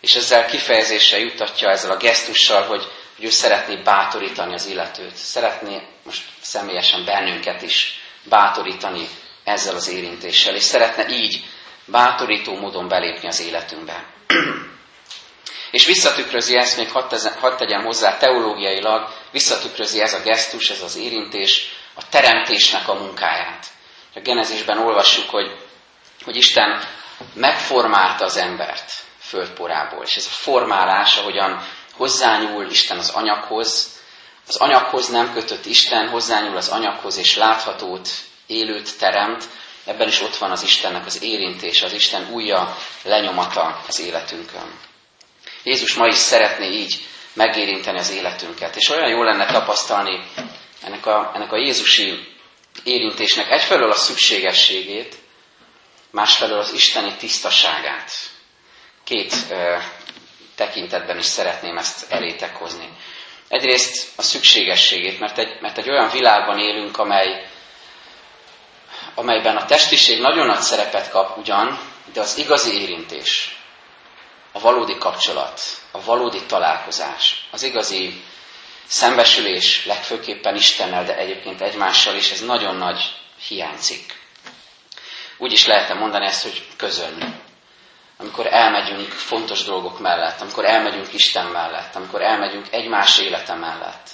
és 0.00 0.14
ezzel 0.14 0.46
kifejezésre 0.46 1.18
jutatja 1.18 1.70
ezzel 1.70 1.90
a 1.90 1.96
gesztussal, 1.96 2.62
hogy 2.62 2.86
hogy 3.16 3.24
ő 3.24 3.30
szeretné 3.30 3.76
bátorítani 3.76 4.54
az 4.54 4.66
illetőt, 4.66 5.14
szeretné 5.14 5.82
most 6.04 6.22
személyesen 6.40 7.04
bennünket 7.04 7.62
is 7.62 8.00
bátorítani 8.28 9.08
ezzel 9.44 9.74
az 9.74 9.88
érintéssel, 9.88 10.54
és 10.54 10.62
szeretne 10.62 11.08
így 11.08 11.44
bátorító 11.84 12.58
módon 12.58 12.88
belépni 12.88 13.28
az 13.28 13.40
életünkbe. 13.40 14.04
és 15.76 15.86
visszatükrözi 15.86 16.56
ezt, 16.56 16.76
még 16.76 16.90
hadd, 16.90 17.14
hadd 17.40 17.56
tegyem 17.56 17.84
hozzá 17.84 18.16
teológiailag, 18.16 19.08
visszatükrözi 19.30 20.00
ez 20.00 20.14
a 20.14 20.20
gesztus, 20.20 20.70
ez 20.70 20.82
az 20.82 20.96
érintés, 20.96 21.72
a 21.94 22.08
teremtésnek 22.08 22.88
a 22.88 22.94
munkáját. 22.94 23.66
A 24.14 24.20
Genezisben 24.20 24.78
olvassuk, 24.78 25.30
hogy, 25.30 25.56
hogy 26.24 26.36
Isten 26.36 26.84
megformálta 27.34 28.24
az 28.24 28.36
embert 28.36 28.92
földporából, 29.18 30.04
és 30.04 30.16
ez 30.16 30.26
a 30.26 30.34
formálás, 30.34 31.16
ahogyan 31.16 31.68
hozzányúl 31.92 32.70
Isten 32.70 32.98
az 32.98 33.10
anyaghoz, 33.10 34.00
az 34.46 34.56
anyaghoz 34.56 35.08
nem 35.08 35.32
kötött 35.32 35.66
Isten, 35.66 36.08
hozzányúl 36.08 36.56
az 36.56 36.68
anyaghoz, 36.68 37.16
és 37.16 37.36
láthatót, 37.36 38.08
élőt 38.46 38.98
teremt, 38.98 39.44
ebben 39.84 40.08
is 40.08 40.20
ott 40.20 40.36
van 40.36 40.50
az 40.50 40.62
Istennek 40.62 41.06
az 41.06 41.22
érintése, 41.22 41.86
az 41.86 41.92
Isten 41.92 42.28
újja 42.32 42.76
lenyomata 43.02 43.82
az 43.88 44.00
életünkön. 44.00 44.94
Jézus 45.66 45.94
ma 45.94 46.06
is 46.06 46.14
szeretné 46.14 46.66
így 46.66 47.00
megérinteni 47.32 47.98
az 47.98 48.10
életünket, 48.10 48.76
és 48.76 48.88
olyan 48.88 49.08
jó 49.08 49.22
lenne 49.22 49.46
tapasztalni 49.46 50.22
ennek 50.82 51.06
a, 51.06 51.32
ennek 51.34 51.52
a 51.52 51.56
Jézusi 51.56 52.36
érintésnek 52.84 53.50
egyfelől 53.50 53.90
a 53.90 53.94
szükségességét, 53.94 55.16
másfelől 56.10 56.58
az 56.58 56.72
isteni 56.72 57.14
tisztaságát. 57.18 58.10
Két 59.04 59.34
ö, 59.50 59.76
tekintetben 60.54 61.18
is 61.18 61.24
szeretném 61.24 61.76
ezt 61.76 62.12
elétek 62.12 62.56
hozni. 62.56 62.88
Egyrészt 63.48 64.18
a 64.18 64.22
szükségességét, 64.22 65.18
mert 65.18 65.38
egy, 65.38 65.60
mert 65.60 65.78
egy 65.78 65.90
olyan 65.90 66.10
világban 66.10 66.58
élünk, 66.58 66.98
amely, 66.98 67.46
amelyben 69.14 69.56
a 69.56 69.64
testiség 69.64 70.20
nagyon 70.20 70.46
nagy 70.46 70.60
szerepet 70.60 71.10
kap 71.10 71.36
ugyan, 71.36 71.80
de 72.12 72.20
az 72.20 72.38
igazi 72.38 72.80
érintés, 72.80 73.55
a 74.56 74.60
valódi 74.60 74.98
kapcsolat, 74.98 75.60
a 75.90 76.02
valódi 76.04 76.42
találkozás, 76.46 77.46
az 77.50 77.62
igazi 77.62 78.22
szembesülés 78.86 79.86
legfőképpen 79.86 80.54
Istennel, 80.54 81.04
de 81.04 81.16
egyébként 81.16 81.60
egymással 81.60 82.14
is, 82.14 82.30
ez 82.30 82.40
nagyon 82.40 82.76
nagy 82.76 83.14
hiányzik. 83.48 84.20
Úgy 85.38 85.52
is 85.52 85.66
lehetne 85.66 85.94
mondani 85.94 86.26
ezt, 86.26 86.42
hogy 86.42 86.66
közön. 86.76 87.40
Amikor 88.18 88.46
elmegyünk 88.46 89.08
fontos 89.12 89.64
dolgok 89.64 89.98
mellett, 90.00 90.40
amikor 90.40 90.64
elmegyünk 90.64 91.12
Isten 91.12 91.46
mellett, 91.46 91.94
amikor 91.94 92.22
elmegyünk 92.22 92.66
egymás 92.70 93.18
élete 93.18 93.54
mellett. 93.54 94.08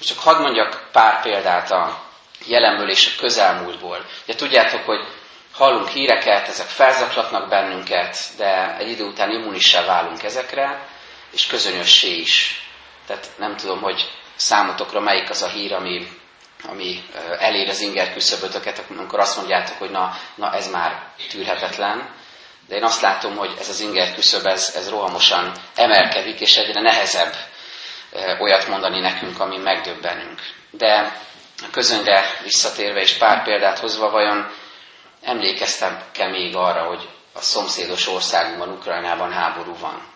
És 0.00 0.06
csak 0.06 0.18
hadd 0.18 0.40
mondjak 0.40 0.88
pár 0.92 1.22
példát 1.22 1.70
a 1.70 2.02
jelenből 2.46 2.90
és 2.90 3.06
a 3.06 3.20
közelmúltból. 3.20 4.06
Ugye 4.24 4.34
tudjátok, 4.34 4.84
hogy 4.84 5.06
hallunk 5.52 5.88
híreket, 5.88 6.48
ezek 6.48 6.66
felzaklatnak 6.66 7.48
bennünket, 7.48 8.16
de 8.36 8.76
egy 8.78 8.88
idő 8.90 9.04
után 9.04 9.30
immunissá 9.30 9.84
válunk 9.84 10.22
ezekre, 10.22 10.86
és 11.32 11.46
közönössé 11.46 12.16
is. 12.16 12.64
Tehát 13.06 13.28
nem 13.38 13.56
tudom, 13.56 13.80
hogy 13.80 14.10
számotokra 14.36 15.00
melyik 15.00 15.30
az 15.30 15.42
a 15.42 15.48
hír, 15.48 15.72
ami, 15.72 16.06
ami 16.68 17.02
elér 17.38 17.68
az 17.68 17.80
inger 17.80 18.12
küszöbötöket, 18.12 18.84
amikor 18.90 19.18
azt 19.18 19.36
mondjátok, 19.36 19.78
hogy 19.78 19.90
na, 19.90 20.16
na 20.34 20.52
ez 20.52 20.70
már 20.70 21.02
tűrhetetlen. 21.30 22.14
De 22.68 22.76
én 22.76 22.84
azt 22.84 23.00
látom, 23.00 23.36
hogy 23.36 23.54
ez 23.58 23.68
az 23.68 23.80
inger 23.80 24.14
küszöb, 24.14 24.46
ez, 24.46 24.72
ez 24.76 24.88
rohamosan 24.88 25.52
emelkedik, 25.74 26.40
és 26.40 26.56
egyre 26.56 26.80
nehezebb 26.80 27.34
olyat 28.40 28.68
mondani 28.68 29.00
nekünk, 29.00 29.40
ami 29.40 29.56
megdöbbenünk. 29.56 30.40
De 30.70 31.18
a 31.72 32.22
visszatérve 32.42 33.00
és 33.00 33.12
pár 33.12 33.42
példát 33.44 33.78
hozva, 33.78 34.10
vajon 34.10 34.50
emlékeztem-e 35.22 36.28
még 36.28 36.56
arra, 36.56 36.82
hogy 36.86 37.08
a 37.32 37.40
szomszédos 37.40 38.08
országunkban, 38.08 38.68
Ukrajnában 38.72 39.32
háború 39.32 39.76
van? 39.78 40.10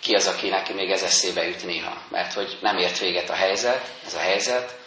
ki 0.00 0.14
az, 0.14 0.26
aki 0.26 0.48
neki 0.48 0.72
még 0.72 0.90
ez 0.90 1.02
eszébe 1.02 1.46
jut 1.48 1.64
néha. 1.64 1.96
Mert 2.08 2.32
hogy 2.32 2.58
nem 2.60 2.76
ért 2.76 2.98
véget 2.98 3.30
a 3.30 3.34
helyzet, 3.34 3.90
ez 4.06 4.14
a 4.14 4.18
helyzet. 4.18 4.78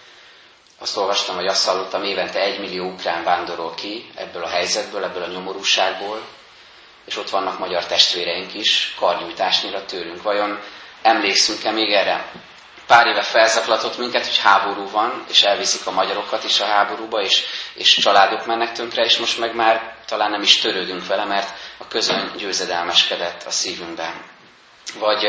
Azt 0.80 0.98
olvastam, 0.98 1.36
hogy 1.36 1.46
azt 1.48 1.66
hallottam, 1.68 2.04
évente 2.04 2.40
egy 2.40 2.60
millió 2.60 2.86
ukrán 2.90 3.24
vándorol 3.24 3.74
ki 3.74 4.12
ebből 4.16 4.44
a 4.44 4.48
helyzetből, 4.48 5.04
ebből 5.04 5.24
a 5.24 5.28
nyomorúságból, 5.28 6.22
és 7.06 7.18
ott 7.18 7.30
vannak 7.30 7.60
magyar 7.60 7.86
testvéreink 7.86 8.54
is, 8.54 8.94
karnyújtásnyira 9.00 9.86
tőlünk. 9.86 10.22
Vajon 10.22 10.60
emlékszünk-e 11.02 11.72
még 11.72 11.92
erre? 11.92 12.32
Pár 12.88 13.08
éve 13.08 13.22
felzaklatott 13.22 13.98
minket, 13.98 14.25
hogy 14.25 14.38
háború 14.38 14.90
van, 14.90 15.25
és 15.30 15.44
elviszik 15.44 15.88
a 15.88 15.92
magyarokat 15.92 16.44
is 16.44 16.60
a 16.60 16.66
háborúba, 16.66 17.22
és, 17.22 17.44
és 17.74 17.94
családok 17.96 18.46
mennek 18.46 18.72
tönkre, 18.72 19.04
és 19.04 19.18
most 19.18 19.40
meg 19.40 19.56
már 19.56 19.96
talán 20.06 20.32
nem 20.32 20.42
is 20.42 20.58
törődünk 20.58 21.08
vele, 21.08 21.25
mert 21.25 21.50
a 21.78 21.88
közön 21.88 22.32
győzedelmeskedett 22.38 23.44
a 23.44 23.52
szívünkben. 23.52 24.13
Vagy 25.00 25.25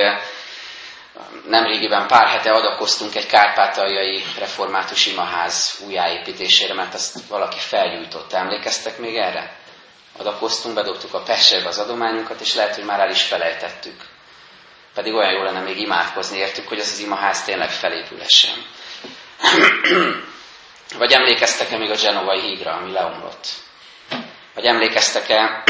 nemrégiben 1.46 2.06
pár 2.06 2.28
hete 2.28 2.52
adakoztunk 2.52 3.14
egy 3.14 3.26
kárpátaljai 3.26 4.22
református 4.38 5.06
imaház 5.06 5.80
újjáépítésére, 5.86 6.74
mert 6.74 6.94
azt 6.94 7.26
valaki 7.28 7.58
felgyújtotta. 7.58 8.36
Emlékeztek 8.36 8.98
még 8.98 9.16
erre? 9.16 9.56
Adakoztunk, 10.18 10.74
bedobtuk 10.74 11.14
a 11.14 11.22
pesserbe 11.22 11.68
az 11.68 11.78
adományunkat, 11.78 12.40
és 12.40 12.54
lehet, 12.54 12.74
hogy 12.74 12.84
már 12.84 13.00
el 13.00 13.10
is 13.10 13.22
felejtettük. 13.22 14.13
Pedig 14.94 15.14
olyan 15.14 15.32
jó 15.32 15.42
lenne 15.42 15.60
még 15.60 15.78
imádkozni 15.78 16.38
értük, 16.38 16.68
hogy 16.68 16.78
ez 16.78 16.90
az 16.92 16.98
imaház 16.98 17.44
tényleg 17.44 17.70
felépülessen. 17.70 18.54
Vagy 20.98 21.12
emlékeztek-e 21.12 21.76
még 21.76 21.90
a 21.90 21.96
genovai 22.02 22.40
hídra, 22.40 22.72
ami 22.72 22.92
leomlott? 22.92 23.46
Vagy 24.54 24.64
emlékeztek-e 24.64 25.62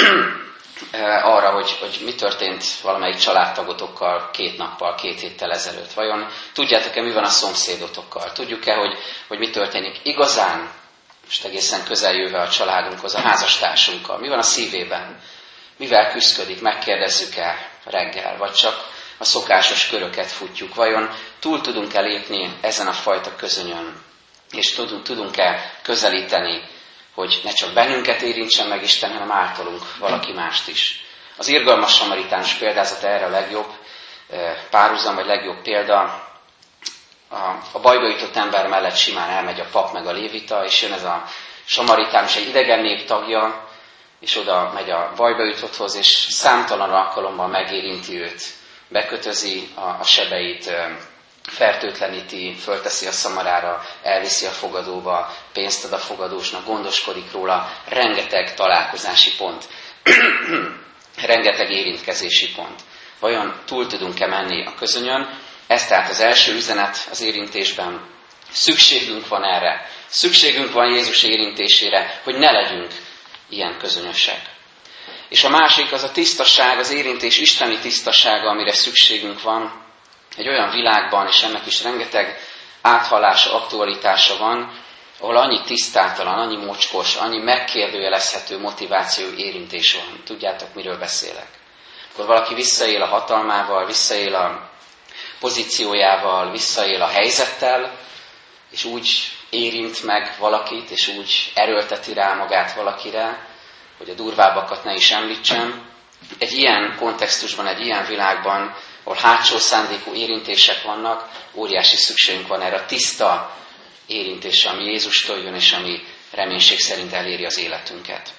arra, 1.23 1.51
hogy, 1.51 1.77
hogy 1.81 2.01
mi 2.05 2.15
történt 2.15 2.65
valamelyik 2.83 3.17
családtagotokkal 3.17 4.31
két 4.31 4.57
nappal, 4.57 4.95
két 4.95 5.21
héttel 5.21 5.51
ezelőtt. 5.51 5.93
Vajon 5.93 6.29
tudjátok-e, 6.53 7.03
mi 7.03 7.13
van 7.13 7.25
a 7.25 7.29
szomszédotokkal? 7.29 8.33
Tudjuk-e, 8.33 8.75
hogy, 8.75 8.99
hogy 9.29 9.39
mi 9.39 9.51
történik 9.51 10.01
igazán, 10.03 10.71
most 11.25 11.45
egészen 11.45 11.85
közeljöve 11.85 12.41
a 12.41 12.49
családunkhoz, 12.49 13.15
a 13.15 13.21
házastársunkkal? 13.21 14.19
Mi 14.19 14.29
van 14.29 14.39
a 14.39 14.43
szívében? 14.43 15.21
Mivel 15.77 16.11
küzdködik? 16.11 16.61
Megkérdezzük-e 16.61 17.71
reggel? 17.85 18.37
Vagy 18.37 18.53
csak 18.53 18.93
a 19.19 19.25
szokásos 19.25 19.89
köröket 19.89 20.31
futjuk? 20.31 20.75
Vajon 20.75 21.11
túl 21.41 21.61
tudunk-e 21.61 22.01
lépni 22.01 22.59
ezen 22.61 22.87
a 22.87 22.93
fajta 22.93 23.37
közönyön? 23.37 24.03
És 24.51 24.75
tudunk-e 25.03 25.79
közelíteni 25.83 26.63
hogy 27.15 27.41
ne 27.45 27.51
csak 27.53 27.73
bennünket 27.73 28.21
érintsen 28.21 28.69
meg 28.69 28.83
Isten, 28.83 29.13
hanem 29.13 29.33
általunk 29.33 29.97
valaki 29.99 30.33
mást 30.33 30.69
is. 30.69 31.05
Az 31.37 31.49
irgalmas 31.49 31.95
samaritánus 31.95 32.53
példázat 32.53 33.03
erre 33.03 33.25
a 33.25 33.31
legjobb 33.31 33.73
párhuzam, 34.71 35.15
vagy 35.15 35.27
legjobb 35.27 35.63
példa. 35.63 36.23
A, 37.29 37.37
a 37.73 37.81
bajba 37.81 38.09
jutott 38.09 38.37
ember 38.37 38.69
mellett 38.69 38.97
simán 38.97 39.31
elmegy 39.31 39.61
a 39.61 39.67
pap 39.71 39.93
meg 39.93 40.07
a 40.07 40.13
lévita, 40.13 40.65
és 40.65 40.83
jön 40.83 40.93
ez 40.93 41.05
a 41.05 41.25
samaritánus, 41.65 42.37
egy 42.37 42.49
idegen 42.49 42.81
nép 42.81 43.07
tagja, 43.07 43.69
és 44.21 44.37
oda 44.37 44.71
megy 44.75 44.91
a 44.91 45.13
bajba 45.17 45.45
jutotthoz, 45.45 45.95
és 45.95 46.07
számtalan 46.31 46.91
alkalommal 46.91 47.47
megérinti 47.47 48.21
őt, 48.21 48.43
bekötözi 48.89 49.69
a, 49.75 49.81
a 49.81 50.05
sebeit, 50.05 50.71
fertőtleníti, 51.43 52.55
fölteszi 52.55 53.07
a 53.07 53.13
szamarára, 53.13 53.83
elviszi 54.03 54.47
a 54.47 54.51
fogadóba, 54.51 55.35
pénzt 55.53 55.85
ad 55.85 55.93
a 55.93 55.99
fogadósnak, 55.99 56.67
gondoskodik 56.67 57.33
róla, 57.33 57.71
rengeteg 57.89 58.55
találkozási 58.55 59.31
pont, 59.37 59.65
rengeteg 61.33 61.71
érintkezési 61.71 62.53
pont. 62.55 62.81
Vajon 63.21 63.61
túl 63.65 63.87
tudunk-e 63.87 64.27
menni 64.27 64.67
a 64.67 64.75
közönyön? 64.75 65.39
Ez 65.67 65.87
tehát 65.87 66.11
az 66.11 66.21
első 66.21 66.55
üzenet 66.55 67.09
az 67.11 67.21
érintésben. 67.21 68.13
Szükségünk 68.51 69.29
van 69.29 69.45
erre. 69.45 69.87
Szükségünk 70.07 70.73
van 70.73 70.93
Jézus 70.93 71.23
érintésére, 71.23 72.21
hogy 72.25 72.35
ne 72.35 72.51
legyünk 72.51 72.93
ilyen 73.49 73.79
közönösek. 73.79 74.54
És 75.29 75.45
a 75.45 75.49
másik 75.49 75.93
az 75.93 76.03
a 76.03 76.11
tisztaság, 76.13 76.79
az 76.79 76.91
érintés 76.91 77.39
isteni 77.39 77.79
tisztasága, 77.79 78.49
amire 78.49 78.73
szükségünk 78.73 79.43
van, 79.43 79.83
egy 80.37 80.49
olyan 80.49 80.71
világban, 80.71 81.27
és 81.27 81.43
ennek 81.43 81.67
is 81.67 81.83
rengeteg 81.83 82.39
áthallása, 82.83 83.55
aktualitása 83.55 84.37
van, 84.37 84.83
ahol 85.19 85.37
annyi 85.37 85.61
tisztátalan, 85.63 86.39
annyi 86.39 86.57
mocskos, 86.57 87.15
annyi 87.15 87.39
megkérdőjelezhető 87.39 88.59
motiváció, 88.59 89.27
érintés 89.37 89.95
van. 89.95 90.23
Tudjátok, 90.25 90.75
miről 90.75 90.99
beszélek? 90.99 91.49
Akkor 92.13 92.27
valaki 92.27 92.55
visszaél 92.55 93.03
a 93.03 93.07
hatalmával, 93.07 93.87
visszaél 93.87 94.35
a 94.35 94.71
pozíciójával, 95.41 96.51
visszaél 96.51 97.03
a 97.03 97.07
helyzettel, 97.07 97.99
és 98.71 98.85
úgy 98.85 99.09
érint 99.51 100.03
meg 100.03 100.37
valakit, 100.39 100.91
és 100.91 101.09
úgy 101.09 101.53
erőlteti 101.55 102.13
rá 102.13 102.35
magát 102.35 102.75
valakire, 102.75 103.47
hogy 103.99 104.09
a 104.09 104.15
durvábbakat 104.15 104.85
ne 104.85 104.95
is 104.95 105.11
említsem. 105.11 105.93
Egy 106.39 106.53
ilyen 106.53 106.97
kontextusban, 106.99 107.67
egy 107.67 107.81
ilyen 107.81 108.07
világban 108.07 108.75
ahol 109.05 109.19
hátsó 109.19 109.59
szándékú 109.59 110.15
érintések 110.15 110.83
vannak, 110.83 111.29
óriási 111.55 111.97
szükségünk 111.97 112.47
van 112.47 112.61
erre 112.61 112.77
a 112.77 112.87
tiszta 112.87 113.57
érintésre, 114.07 114.71
ami 114.71 114.85
Jézustól 114.85 115.39
jön, 115.39 115.55
és 115.55 115.73
ami 115.73 116.05
reménység 116.31 116.79
szerint 116.81 117.13
eléri 117.13 117.45
az 117.45 117.59
életünket. 117.59 118.33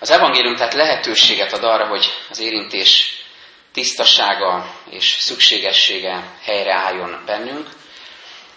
Az 0.00 0.10
evangélium 0.10 0.56
tehát 0.56 0.74
lehetőséget 0.74 1.52
ad 1.52 1.64
arra, 1.64 1.86
hogy 1.86 2.06
az 2.30 2.38
érintés 2.38 3.22
tisztasága 3.72 4.74
és 4.90 5.16
szükségessége 5.20 6.36
helyreálljon 6.42 7.22
bennünk, 7.26 7.68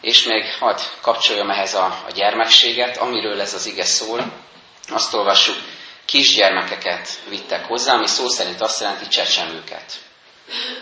és 0.01 0.23
még 0.23 0.53
hadd 0.59 0.79
kapcsoljam 1.01 1.49
ehhez 1.49 1.73
a, 1.73 2.03
a 2.07 2.11
gyermekséget, 2.11 2.97
amiről 2.97 3.41
ez 3.41 3.53
az 3.53 3.65
ige 3.65 3.85
szól. 3.85 4.31
Azt 4.91 5.13
olvassuk, 5.13 5.55
kisgyermekeket 6.05 7.09
vittek 7.29 7.65
hozzá, 7.65 7.93
ami 7.93 8.07
szó 8.07 8.27
szerint 8.27 8.61
azt 8.61 8.79
jelenti 8.81 9.07
csecsemőket, 9.07 9.93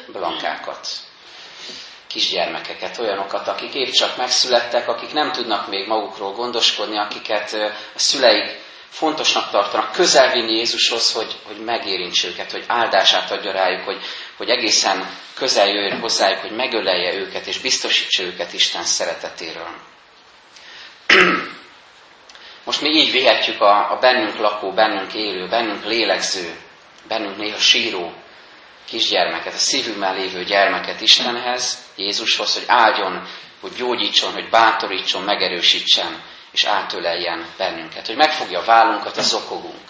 blankákat, 0.07 0.87
kisgyermekeket, 2.07 2.97
olyanokat, 2.97 3.47
akik 3.47 3.73
épp 3.73 3.89
csak 3.89 4.17
megszülettek, 4.17 4.87
akik 4.87 5.13
nem 5.13 5.31
tudnak 5.31 5.67
még 5.67 5.87
magukról 5.87 6.31
gondoskodni, 6.31 6.97
akiket 6.97 7.53
a 7.95 7.99
szüleik 7.99 8.57
fontosnak 8.89 9.49
tartanak 9.49 9.91
közel 9.91 10.31
vinni 10.31 10.55
Jézushoz, 10.55 11.11
hogy, 11.11 11.35
hogy 11.43 11.57
megérints 11.57 12.23
őket, 12.23 12.51
hogy 12.51 12.63
áldását 12.67 13.31
adja 13.31 13.51
rájuk, 13.51 13.83
hogy, 13.85 14.01
hogy 14.37 14.49
egészen 14.49 15.17
közel 15.33 15.67
jöjjön 15.67 15.99
hozzájuk, 15.99 16.39
hogy 16.39 16.55
megölelje 16.55 17.13
őket, 17.13 17.47
és 17.47 17.57
biztosítsa 17.59 18.23
őket 18.23 18.53
Isten 18.53 18.83
szeretetéről. 18.83 19.69
Most 22.69 22.81
mi 22.81 22.89
így 22.89 23.11
vihetjük 23.11 23.61
a, 23.61 23.91
a 23.91 23.97
bennünk 23.99 24.37
lakó, 24.37 24.71
bennünk 24.71 25.13
élő, 25.13 25.47
bennünk 25.47 25.85
lélegző, 25.85 26.55
bennünk 27.07 27.37
néha 27.37 27.57
síró 27.57 28.13
kisgyermeket, 28.85 29.53
a 29.53 29.57
szívünkben 29.57 30.15
lévő 30.15 30.43
gyermeket 30.43 31.01
Istenhez, 31.01 31.77
Jézushoz, 31.95 32.53
hogy 32.53 32.63
áldjon, 32.67 33.27
hogy 33.61 33.71
gyógyítson, 33.71 34.33
hogy 34.33 34.49
bátorítson, 34.49 35.23
megerősítsen, 35.23 36.23
és 36.51 36.63
átöleljen 36.63 37.45
bennünket. 37.57 38.07
Hogy 38.07 38.15
megfogja 38.15 38.59
a 38.59 38.65
vállunkat, 38.65 39.17
a 39.17 39.21
zokogunk. 39.21 39.87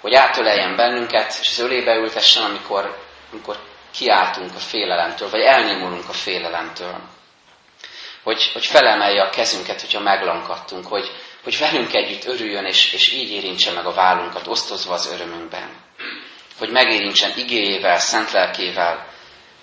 Hogy 0.00 0.14
átöleljen 0.14 0.76
bennünket, 0.76 1.38
és 1.40 1.48
az 1.48 1.58
ölébe 1.58 1.94
ültessen, 1.94 2.44
amikor, 2.44 2.98
amikor 3.32 3.58
kiáltunk 3.90 4.54
a 4.54 4.58
félelemtől, 4.58 5.30
vagy 5.30 5.42
elnémulunk 5.42 6.08
a 6.08 6.12
félelemtől. 6.12 7.00
Hogy, 8.22 8.50
hogy 8.52 8.66
felemelje 8.66 9.22
a 9.22 9.30
kezünket, 9.30 9.80
hogyha 9.80 10.00
meglankadtunk, 10.00 10.86
hogy, 10.86 11.10
hogy 11.42 11.58
velünk 11.58 11.94
együtt 11.94 12.24
örüljön, 12.24 12.64
és, 12.64 12.92
és 12.92 13.12
így 13.12 13.30
érintse 13.30 13.72
meg 13.72 13.86
a 13.86 13.94
vállunkat, 13.94 14.46
osztozva 14.46 14.94
az 14.94 15.10
örömünkben. 15.12 15.68
Hogy 16.58 16.70
megérintsen 16.70 17.32
igéjével, 17.36 17.98
szent 17.98 18.30
lelkével, 18.32 19.08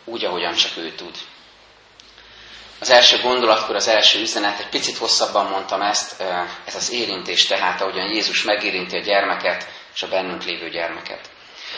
úgy, 0.05 0.25
ahogyan 0.25 0.53
csak 0.53 0.71
ő 0.77 0.91
tud. 0.91 1.15
Az 2.79 2.89
első 2.89 3.21
gondolatkor, 3.21 3.75
az 3.75 3.87
első 3.87 4.19
üzenet, 4.19 4.59
egy 4.59 4.69
picit 4.69 4.97
hosszabban 4.97 5.45
mondtam 5.45 5.81
ezt, 5.81 6.21
ez 6.65 6.75
az 6.75 6.91
érintés 6.91 7.45
tehát, 7.45 7.81
ahogyan 7.81 8.13
Jézus 8.13 8.43
megérinti 8.43 8.97
a 8.97 9.01
gyermeket 9.01 9.67
és 9.93 10.03
a 10.03 10.07
bennünk 10.07 10.43
lévő 10.43 10.69
gyermeket. 10.69 11.29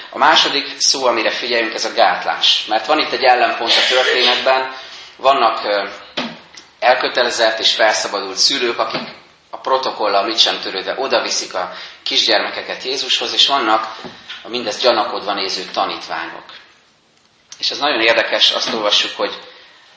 A 0.10 0.18
második 0.18 0.79
szó, 0.79 1.06
amire 1.06 1.29
figyeljünk, 1.29 1.74
ez 1.74 1.86
a 1.86 1.94
gátlás. 1.94 2.65
Mert 2.65 2.86
van 2.86 3.00
itt 3.00 3.12
egy 3.12 3.24
ellenpont 3.24 3.72
a 3.72 3.94
történetben, 3.94 4.75
vannak 5.15 5.62
elkötelezett 6.79 7.60
és 7.60 7.74
felszabadult 7.74 8.38
szülők, 8.38 8.79
akik 8.79 9.18
a 9.59 9.61
protokollal 9.61 10.23
mit 10.25 10.39
sem 10.39 10.59
törődve 10.59 10.95
oda 10.97 11.21
viszik 11.21 11.53
a 11.53 11.71
kisgyermekeket 12.03 12.83
Jézushoz, 12.83 13.33
és 13.33 13.48
vannak 13.48 13.95
a 14.43 14.48
mindezt 14.48 14.81
gyanakodva 14.81 15.33
néző 15.33 15.63
tanítványok. 15.63 16.43
És 17.57 17.72
ez 17.72 17.77
nagyon 17.77 18.00
érdekes, 18.01 18.51
azt 18.51 18.74
olvassuk, 18.74 19.15
hogy 19.15 19.39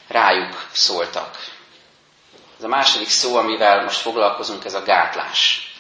rájuk 0.09 0.67
szóltak. 0.73 1.39
Ez 2.59 2.65
a 2.65 2.69
második 2.69 3.09
szó, 3.09 3.37
amivel 3.37 3.83
most 3.83 4.01
foglalkozunk, 4.01 4.65
ez 4.65 4.75
a 4.75 4.83
gátlás. 4.83 5.71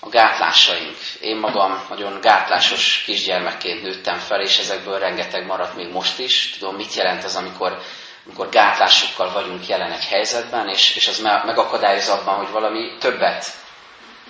A 0.00 0.08
gátlásaink. 0.08 0.96
Én 1.20 1.36
magam 1.36 1.84
nagyon 1.88 2.20
gátlásos 2.20 3.02
kisgyermekként 3.04 3.82
nőttem 3.82 4.18
fel, 4.18 4.40
és 4.40 4.58
ezekből 4.58 4.98
rengeteg 4.98 5.46
maradt 5.46 5.76
még 5.76 5.88
most 5.90 6.18
is. 6.18 6.56
Tudom, 6.58 6.74
mit 6.76 6.94
jelent 6.94 7.24
az, 7.24 7.36
amikor, 7.36 7.78
amikor 8.26 8.48
gátlásokkal 8.48 9.32
vagyunk 9.32 9.66
jelen 9.66 9.92
egy 9.92 10.04
helyzetben, 10.04 10.68
és, 10.68 10.96
és 10.96 11.08
az 11.08 11.18
megakadályoz 11.20 12.08
abban, 12.08 12.36
hogy 12.36 12.50
valami 12.50 12.96
többet, 12.98 13.46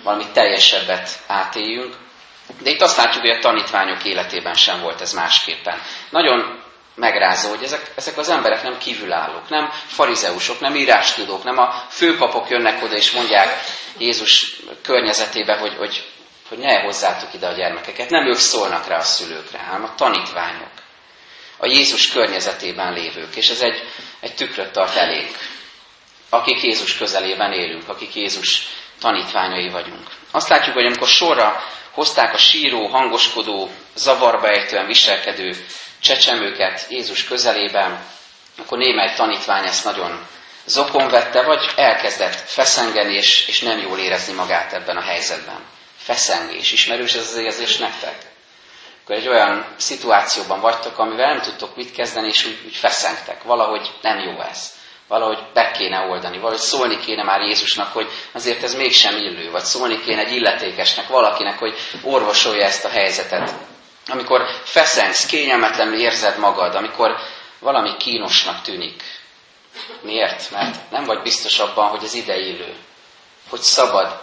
valami 0.03 0.25
teljesebbet 0.33 1.09
átéljünk. 1.27 1.95
De 2.61 2.69
itt 2.69 2.81
azt 2.81 2.97
látjuk, 2.97 3.21
hogy 3.21 3.37
a 3.37 3.39
tanítványok 3.39 4.03
életében 4.03 4.53
sem 4.53 4.81
volt 4.81 5.01
ez 5.01 5.13
másképpen. 5.13 5.81
Nagyon 6.09 6.63
megrázó, 6.95 7.49
hogy 7.49 7.63
ezek, 7.63 7.91
ezek 7.95 8.17
az 8.17 8.29
emberek 8.29 8.63
nem 8.63 8.77
kívülállók, 8.77 9.49
nem 9.49 9.69
farizeusok, 9.85 10.59
nem 10.59 10.75
írástudók, 10.75 11.43
nem 11.43 11.57
a 11.57 11.85
főpapok 11.89 12.49
jönnek 12.49 12.83
oda 12.83 12.95
és 12.95 13.11
mondják 13.11 13.49
Jézus 13.97 14.55
környezetébe, 14.81 15.57
hogy, 15.57 15.75
hogy, 15.77 16.05
hogy 16.49 16.57
ne 16.57 16.81
hozzátok 16.81 17.33
ide 17.33 17.47
a 17.47 17.53
gyermekeket. 17.53 18.09
Nem 18.09 18.27
ők 18.27 18.37
szólnak 18.37 18.87
rá 18.87 18.97
a 18.97 19.01
szülőkre, 19.01 19.59
hanem 19.59 19.83
a 19.83 19.95
tanítványok. 19.95 20.71
A 21.65 21.67
Jézus 21.67 22.11
környezetében 22.11 22.93
lévők. 22.93 23.35
És 23.35 23.49
ez 23.49 23.61
egy, 23.61 23.83
egy 24.19 24.35
tükröt 24.35 24.71
tart 24.71 24.95
elénk. 24.95 25.37
Akik 26.29 26.63
Jézus 26.63 26.97
közelében 26.97 27.51
élünk, 27.53 27.89
akik 27.89 28.15
Jézus 28.15 28.67
tanítványai 28.99 29.69
vagyunk. 29.69 30.07
Azt 30.31 30.49
látjuk, 30.49 30.75
hogy 30.75 30.85
amikor 30.85 31.07
sorra 31.07 31.63
hozták 31.91 32.33
a 32.33 32.37
síró, 32.37 32.87
hangoskodó, 32.87 33.69
zavarba 33.95 34.47
ejtően 34.47 34.85
viselkedő 34.85 35.65
csecsemőket 35.99 36.85
Jézus 36.89 37.23
közelében, 37.23 38.05
akkor 38.57 38.77
némely 38.77 39.13
tanítvány 39.15 39.67
ezt 39.67 39.83
nagyon 39.83 40.27
zokon 40.65 41.09
vette, 41.09 41.43
vagy 41.43 41.71
elkezdett 41.75 42.35
feszengeni, 42.35 43.13
és, 43.13 43.47
és 43.47 43.59
nem 43.59 43.79
jól 43.79 43.99
érezni 43.99 44.33
magát 44.33 44.73
ebben 44.73 44.97
a 44.97 45.03
helyzetben. 45.03 45.59
Feszengés. 45.97 46.71
Ismerős 46.71 47.13
ez 47.13 47.27
az 47.27 47.37
érzés 47.37 47.77
nektek? 47.77 48.33
Akkor 49.05 49.15
egy 49.15 49.27
olyan 49.27 49.65
szituációban 49.77 50.59
vagytok, 50.59 50.97
amivel 50.99 51.33
nem 51.33 51.41
tudtok 51.41 51.75
mit 51.75 51.91
kezdeni, 51.91 52.27
és 52.27 52.45
úgy, 52.45 52.59
úgy 52.65 52.75
feszengtek. 52.75 53.43
Valahogy 53.43 53.91
nem 54.01 54.19
jó 54.19 54.41
ez. 54.41 54.73
Valahogy 55.07 55.39
be 55.53 55.71
kéne 55.71 55.99
oldani, 55.99 56.37
valahogy 56.37 56.59
szólni 56.59 56.99
kéne 56.99 57.23
már 57.23 57.41
Jézusnak, 57.41 57.93
hogy 57.93 58.07
azért 58.31 58.63
ez 58.63 58.75
mégsem 58.75 59.17
illő, 59.17 59.51
vagy 59.51 59.63
szólni 59.63 59.99
kéne 59.99 60.21
egy 60.21 60.31
illetékesnek, 60.31 61.07
valakinek, 61.07 61.59
hogy 61.59 61.75
orvosolja 62.03 62.65
ezt 62.65 62.85
a 62.85 62.89
helyzetet 62.89 63.53
amikor 64.07 64.45
feszengsz, 64.63 65.25
kényelmetlenül 65.25 65.99
érzed 65.99 66.39
magad, 66.39 66.75
amikor 66.75 67.15
valami 67.59 67.97
kínosnak 67.97 68.61
tűnik. 68.61 69.03
Miért? 70.01 70.51
Mert 70.51 70.91
nem 70.91 71.03
vagy 71.03 71.21
biztos 71.21 71.59
abban, 71.59 71.87
hogy 71.87 72.03
ez 72.03 72.13
ideillő, 72.13 72.75
hogy 73.49 73.59
szabad 73.59 74.21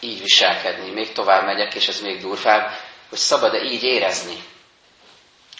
így 0.00 0.20
viselkedni. 0.20 0.90
Még 0.90 1.12
tovább 1.12 1.44
megyek, 1.44 1.74
és 1.74 1.88
ez 1.88 2.00
még 2.00 2.20
durvább, 2.20 2.70
hogy 3.12 3.20
szabad-e 3.20 3.62
így 3.62 3.82
érezni. 3.82 4.44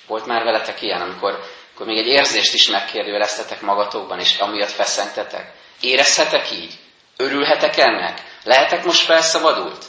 Volt 0.07 0.27
már 0.27 0.45
veletek 0.45 0.83
ilyen, 0.83 1.01
amikor, 1.01 1.31
amikor 1.69 1.87
még 1.87 1.99
egy 1.99 2.07
érzést 2.07 2.55
is 2.55 2.69
megkérdőjeleztetek 2.69 3.61
magatokban, 3.61 4.19
és 4.19 4.39
amiatt 4.39 4.71
feszengtetek? 4.71 5.53
Érezhetek 5.81 6.51
így? 6.51 6.79
Örülhetek 7.17 7.77
ennek? 7.77 8.23
Lehetek 8.45 8.85
most 8.85 9.05
felszabadult? 9.05 9.85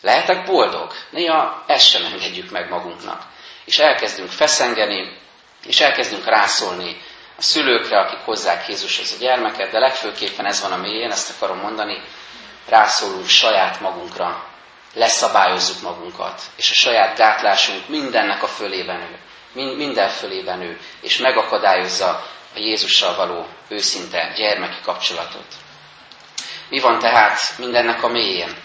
Lehetek 0.00 0.46
boldog? 0.46 0.92
Néha 1.10 1.64
ezt 1.66 1.88
sem 1.88 2.04
engedjük 2.04 2.50
meg 2.50 2.68
magunknak. 2.68 3.22
És 3.64 3.78
elkezdünk 3.78 4.30
feszengeni, 4.30 5.18
és 5.66 5.80
elkezdünk 5.80 6.24
rászólni 6.24 7.02
a 7.36 7.42
szülőkre, 7.42 7.98
akik 8.00 8.18
hozzák 8.18 8.68
Jézushoz 8.68 9.12
a 9.12 9.20
gyermeket, 9.20 9.70
de 9.70 9.78
legfőképpen 9.78 10.46
ez 10.46 10.62
van 10.62 10.72
a 10.72 10.76
mélyén, 10.76 11.10
ezt 11.10 11.34
akarom 11.36 11.58
mondani, 11.58 12.02
rászólunk 12.68 13.26
saját 13.26 13.80
magunkra, 13.80 14.55
leszabályozzuk 14.94 15.82
magunkat, 15.82 16.42
és 16.56 16.70
a 16.70 16.74
saját 16.74 17.16
gátlásunk 17.16 17.88
mindennek 17.88 18.42
a 18.42 18.46
fölében 18.46 19.00
ő, 19.00 19.18
minden 19.76 20.08
fölében 20.08 20.62
ő, 20.62 20.80
és 21.00 21.18
megakadályozza 21.18 22.08
a 22.54 22.58
Jézussal 22.58 23.16
való 23.16 23.46
őszinte 23.68 24.32
gyermeki 24.36 24.80
kapcsolatot. 24.82 25.46
Mi 26.68 26.80
van 26.80 26.98
tehát 26.98 27.58
mindennek 27.58 28.02
a 28.02 28.08
mélyén? 28.08 28.56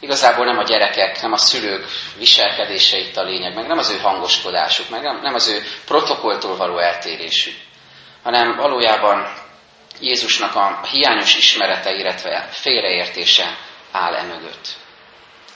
Igazából 0.00 0.44
nem 0.44 0.58
a 0.58 0.62
gyerekek, 0.62 1.22
nem 1.22 1.32
a 1.32 1.36
szülők 1.36 1.86
viselkedése 2.18 2.98
itt 2.98 3.16
a 3.16 3.22
lényeg, 3.22 3.54
meg 3.54 3.66
nem 3.66 3.78
az 3.78 3.90
ő 3.90 3.98
hangoskodásuk, 3.98 4.88
meg 4.88 5.02
nem, 5.02 5.34
az 5.34 5.48
ő 5.48 5.62
protokolltól 5.86 6.56
való 6.56 6.78
eltérésük, 6.78 7.54
hanem 8.22 8.56
valójában 8.56 9.32
Jézusnak 10.00 10.54
a 10.54 10.80
hiányos 10.90 11.36
ismerete, 11.36 11.94
illetve 11.94 12.48
félreértése 12.50 13.56
áll 13.92 14.14
emögött. 14.14 14.68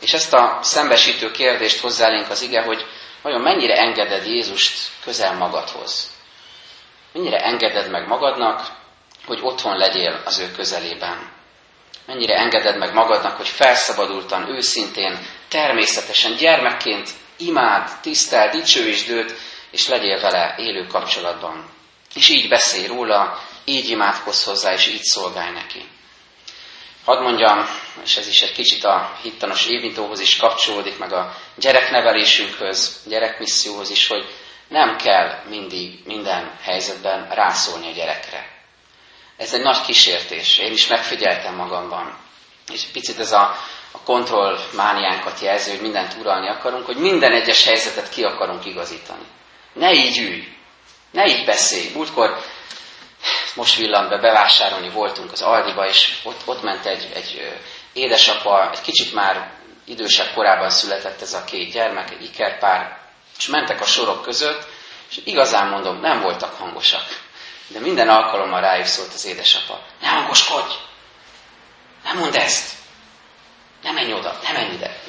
És 0.00 0.12
ezt 0.12 0.32
a 0.34 0.58
szembesítő 0.62 1.30
kérdést 1.30 1.80
hozzálénk 1.80 2.30
az 2.30 2.42
ige, 2.42 2.62
hogy 2.62 2.86
vajon 3.22 3.40
mennyire 3.40 3.74
engeded 3.74 4.26
Jézust 4.26 4.90
közel 5.04 5.34
magadhoz? 5.34 6.10
Mennyire 7.12 7.38
engeded 7.38 7.90
meg 7.90 8.06
magadnak, 8.06 8.66
hogy 9.26 9.38
otthon 9.42 9.76
legyél 9.76 10.22
az 10.24 10.38
ő 10.38 10.50
közelében? 10.50 11.36
mennyire 12.08 12.34
engeded 12.34 12.78
meg 12.78 12.94
magadnak, 12.94 13.36
hogy 13.36 13.48
felszabadultan, 13.48 14.48
őszintén, 14.50 15.18
természetesen, 15.48 16.36
gyermekként 16.36 17.10
imád, 17.36 17.90
tisztel, 18.00 18.50
dicsőítsd 18.50 19.10
őt, 19.10 19.34
és 19.70 19.88
legyél 19.88 20.20
vele 20.20 20.54
élő 20.58 20.86
kapcsolatban. 20.86 21.70
És 22.14 22.28
így 22.28 22.48
beszélj 22.48 22.86
róla, 22.86 23.42
így 23.64 23.88
imádkozz 23.90 24.44
hozzá, 24.44 24.72
és 24.72 24.86
így 24.86 25.02
szolgálj 25.02 25.52
neki. 25.52 25.88
Hadd 27.08 27.22
mondjam, 27.22 27.68
és 28.02 28.16
ez 28.16 28.26
is 28.26 28.42
egy 28.42 28.52
kicsit 28.52 28.84
a 28.84 29.18
hittanos 29.22 29.66
évintóhoz 29.66 30.20
is 30.20 30.36
kapcsolódik, 30.36 30.98
meg 30.98 31.12
a 31.12 31.34
gyereknevelésünkhöz, 31.56 33.02
gyerekmisszióhoz 33.06 33.90
is, 33.90 34.06
hogy 34.06 34.24
nem 34.68 34.96
kell 34.96 35.42
mindig 35.48 36.00
minden 36.04 36.58
helyzetben 36.62 37.28
rászólni 37.30 37.86
a 37.86 37.94
gyerekre. 37.94 38.46
Ez 39.36 39.54
egy 39.54 39.62
nagy 39.62 39.80
kísértés. 39.80 40.58
Én 40.58 40.72
is 40.72 40.86
megfigyeltem 40.86 41.54
magamban. 41.54 42.18
És 42.72 42.84
picit 42.92 43.18
ez 43.18 43.32
a, 43.32 43.56
a 43.92 44.02
kontrollmániánkat 44.04 45.40
jelzi, 45.40 45.70
hogy 45.70 45.80
mindent 45.80 46.16
uralni 46.20 46.48
akarunk, 46.48 46.86
hogy 46.86 46.96
minden 46.96 47.32
egyes 47.32 47.64
helyzetet 47.64 48.08
ki 48.08 48.24
akarunk 48.24 48.66
igazítani. 48.66 49.24
Ne 49.72 49.92
így 49.92 50.18
ülj, 50.18 50.48
ne 51.10 51.26
így 51.26 51.44
beszélj. 51.44 51.90
Múltkor 51.94 52.38
most 53.58 53.76
villant 53.76 54.08
be, 54.08 54.18
bevásárolni 54.18 54.90
voltunk 54.90 55.32
az 55.32 55.42
Aldiba, 55.42 55.86
és 55.86 56.18
ott, 56.22 56.40
ott 56.44 56.62
ment 56.62 56.86
egy, 56.86 57.10
egy 57.14 57.58
édesapa, 57.92 58.70
egy 58.70 58.80
kicsit 58.80 59.14
már 59.14 59.50
idősebb 59.84 60.32
korában 60.34 60.70
született 60.70 61.20
ez 61.20 61.32
a 61.32 61.44
két 61.44 61.72
gyermek, 61.72 62.10
egy 62.10 62.24
ikerpár, 62.24 62.98
és 63.38 63.46
mentek 63.46 63.80
a 63.80 63.84
sorok 63.84 64.22
között, 64.22 64.66
és 65.10 65.20
igazán 65.24 65.68
mondom, 65.68 66.00
nem 66.00 66.20
voltak 66.20 66.54
hangosak. 66.54 67.20
De 67.66 67.80
minden 67.80 68.08
alkalommal 68.08 68.60
rájuk 68.60 68.86
szólt 68.86 69.12
az 69.14 69.24
édesapa, 69.26 69.80
ne 70.00 70.08
hangoskodj! 70.08 70.74
Nem 72.04 72.18
mondd 72.18 72.36
ezt! 72.36 72.76
Nem 73.82 73.94
menj 73.94 74.12
oda, 74.12 74.38
nem 74.42 74.52
menj 74.52 74.74
ide. 74.74 75.00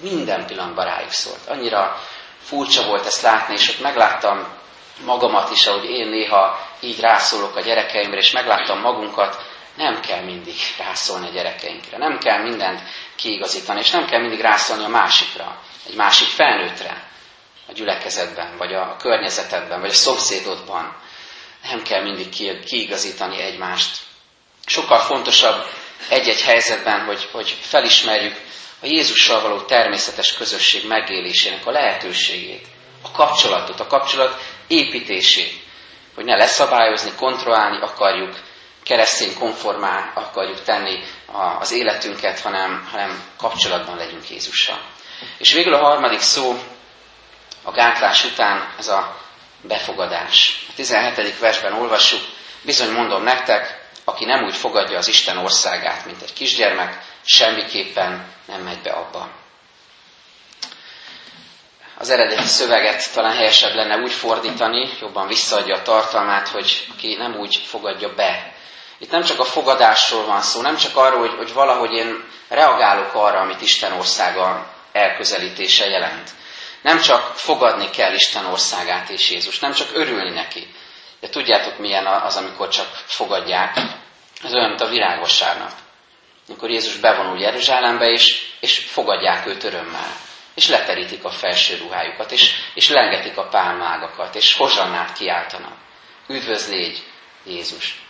Minden 0.00 0.46
pillanatban 0.46 0.84
rájuk 0.84 1.12
szólt. 1.12 1.46
Annyira 1.46 2.02
furcsa 2.42 2.86
volt 2.86 3.06
ezt 3.06 3.22
látni, 3.22 3.54
és 3.54 3.68
ott 3.68 3.80
megláttam 3.80 4.57
magamat 5.04 5.50
is, 5.50 5.66
ahogy 5.66 5.84
én 5.84 6.08
néha 6.08 6.66
így 6.80 7.00
rászólok 7.00 7.56
a 7.56 7.60
gyerekeimre, 7.60 8.18
és 8.18 8.30
megláttam 8.30 8.80
magunkat, 8.80 9.46
nem 9.76 10.00
kell 10.00 10.20
mindig 10.24 10.54
rászólni 10.78 11.26
a 11.26 11.30
gyerekeinkre, 11.32 11.98
nem 11.98 12.18
kell 12.18 12.42
mindent 12.42 12.80
kiigazítani, 13.16 13.80
és 13.80 13.90
nem 13.90 14.06
kell 14.06 14.20
mindig 14.20 14.40
rászólni 14.40 14.84
a 14.84 14.88
másikra, 14.88 15.60
egy 15.88 15.94
másik 15.94 16.28
felnőttre, 16.28 17.08
a 17.68 17.72
gyülekezetben, 17.72 18.56
vagy 18.56 18.74
a 18.74 18.96
környezetedben, 18.98 19.80
vagy 19.80 19.90
a 19.90 19.94
szomszédodban. 19.94 20.96
Nem 21.70 21.82
kell 21.82 22.02
mindig 22.02 22.28
kiigazítani 22.64 23.40
egymást. 23.40 23.96
Sokkal 24.66 24.98
fontosabb 24.98 25.66
egy-egy 26.08 26.40
helyzetben, 26.42 27.04
hogy, 27.04 27.28
hogy 27.32 27.56
felismerjük 27.60 28.36
a 28.82 28.86
Jézussal 28.86 29.40
való 29.40 29.60
természetes 29.60 30.34
közösség 30.34 30.86
megélésének 30.86 31.66
a 31.66 31.70
lehetőségét, 31.70 32.66
a 33.02 33.10
kapcsolatot, 33.10 33.80
a 33.80 33.86
kapcsolat 33.86 34.42
építését, 34.68 35.52
hogy 36.14 36.24
ne 36.24 36.36
leszabályozni, 36.36 37.10
kontrollálni 37.16 37.80
akarjuk, 37.80 38.36
keresztény 38.82 39.34
konformál 39.38 40.12
akarjuk 40.14 40.62
tenni 40.62 41.04
az 41.58 41.72
életünket, 41.72 42.40
hanem, 42.40 42.88
hanem 42.90 43.22
kapcsolatban 43.36 43.96
legyünk 43.96 44.30
Jézussal. 44.30 44.80
És 45.38 45.52
végül 45.52 45.74
a 45.74 45.82
harmadik 45.82 46.20
szó, 46.20 46.58
a 47.62 47.70
gátlás 47.70 48.24
után 48.24 48.74
ez 48.78 48.88
a 48.88 49.16
befogadás. 49.62 50.64
A 50.68 50.72
17. 50.74 51.38
versben 51.38 51.72
olvassuk, 51.72 52.20
bizony 52.62 52.90
mondom 52.90 53.22
nektek, 53.22 53.86
aki 54.04 54.24
nem 54.24 54.44
úgy 54.44 54.56
fogadja 54.56 54.98
az 54.98 55.08
Isten 55.08 55.36
országát, 55.36 56.06
mint 56.06 56.22
egy 56.22 56.32
kisgyermek, 56.32 56.98
semmiképpen 57.24 58.32
nem 58.46 58.60
megy 58.62 58.82
be 58.82 58.90
abba. 58.90 59.28
Az 62.00 62.10
eredeti 62.10 62.46
szöveget 62.46 63.12
talán 63.12 63.36
helyesebb 63.36 63.74
lenne 63.74 63.96
úgy 63.96 64.12
fordítani, 64.12 64.90
jobban 65.00 65.26
visszaadja 65.26 65.76
a 65.76 65.82
tartalmát, 65.82 66.48
hogy 66.48 66.86
aki 66.92 67.14
nem 67.14 67.34
úgy 67.34 67.56
fogadja 67.56 68.14
be. 68.14 68.52
Itt 68.98 69.10
nem 69.10 69.22
csak 69.22 69.40
a 69.40 69.44
fogadásról 69.44 70.24
van 70.24 70.40
szó, 70.40 70.60
nem 70.60 70.76
csak 70.76 70.96
arról, 70.96 71.20
hogy, 71.20 71.36
hogy 71.36 71.52
valahogy 71.52 71.92
én 71.92 72.24
reagálok 72.48 73.14
arra, 73.14 73.40
amit 73.40 73.60
Isten 73.60 73.92
országa 73.92 74.74
elközelítése 74.92 75.86
jelent. 75.86 76.30
Nem 76.82 77.00
csak 77.00 77.36
fogadni 77.36 77.90
kell 77.90 78.14
Isten 78.14 78.46
országát 78.46 79.08
és 79.08 79.30
Jézus, 79.30 79.58
nem 79.58 79.72
csak 79.72 79.88
örülni 79.94 80.30
neki. 80.30 80.74
De 81.20 81.28
tudjátok, 81.28 81.78
milyen 81.78 82.06
az, 82.06 82.36
amikor 82.36 82.68
csak 82.68 82.88
fogadják. 83.06 83.76
Ez 84.42 84.54
olyan, 84.54 84.68
mint 84.68 84.80
a 84.80 84.88
virágvasárnap. 84.88 85.72
Amikor 86.48 86.70
Jézus 86.70 86.96
bevonul 86.96 87.38
Jeruzsálembe, 87.38 88.06
és, 88.06 88.46
és 88.60 88.78
fogadják 88.78 89.46
őt 89.46 89.64
örömmel 89.64 90.26
és 90.58 90.68
leterítik 90.68 91.24
a 91.24 91.30
felső 91.30 91.76
ruhájukat, 91.76 92.32
és, 92.32 92.50
és 92.74 92.88
lengetik 92.88 93.36
a 93.36 93.48
pálmágakat, 93.48 94.34
és 94.34 94.54
hozsannát 94.54 95.12
kiáltanak. 95.12 95.76
Üdvözlégy, 96.28 97.02
Jézus! 97.44 98.02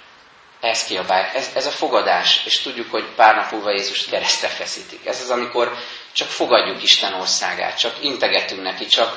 Ez 0.61 0.85
kiabálják, 0.85 1.35
ez, 1.35 1.51
ez 1.55 1.67
a 1.67 1.71
fogadás, 1.71 2.43
és 2.45 2.61
tudjuk, 2.61 2.91
hogy 2.91 3.05
pár 3.17 3.35
nap 3.35 3.51
múlva 3.51 3.71
Jézust 3.71 4.11
keresztre 4.11 4.49
feszítik. 4.49 5.07
Ez 5.07 5.21
az, 5.21 5.31
amikor 5.31 5.77
csak 6.13 6.29
fogadjuk 6.29 6.83
Isten 6.83 7.15
országát, 7.15 7.79
csak 7.79 7.95
integetünk 8.01 8.63
neki, 8.63 8.87
csak, 8.87 9.15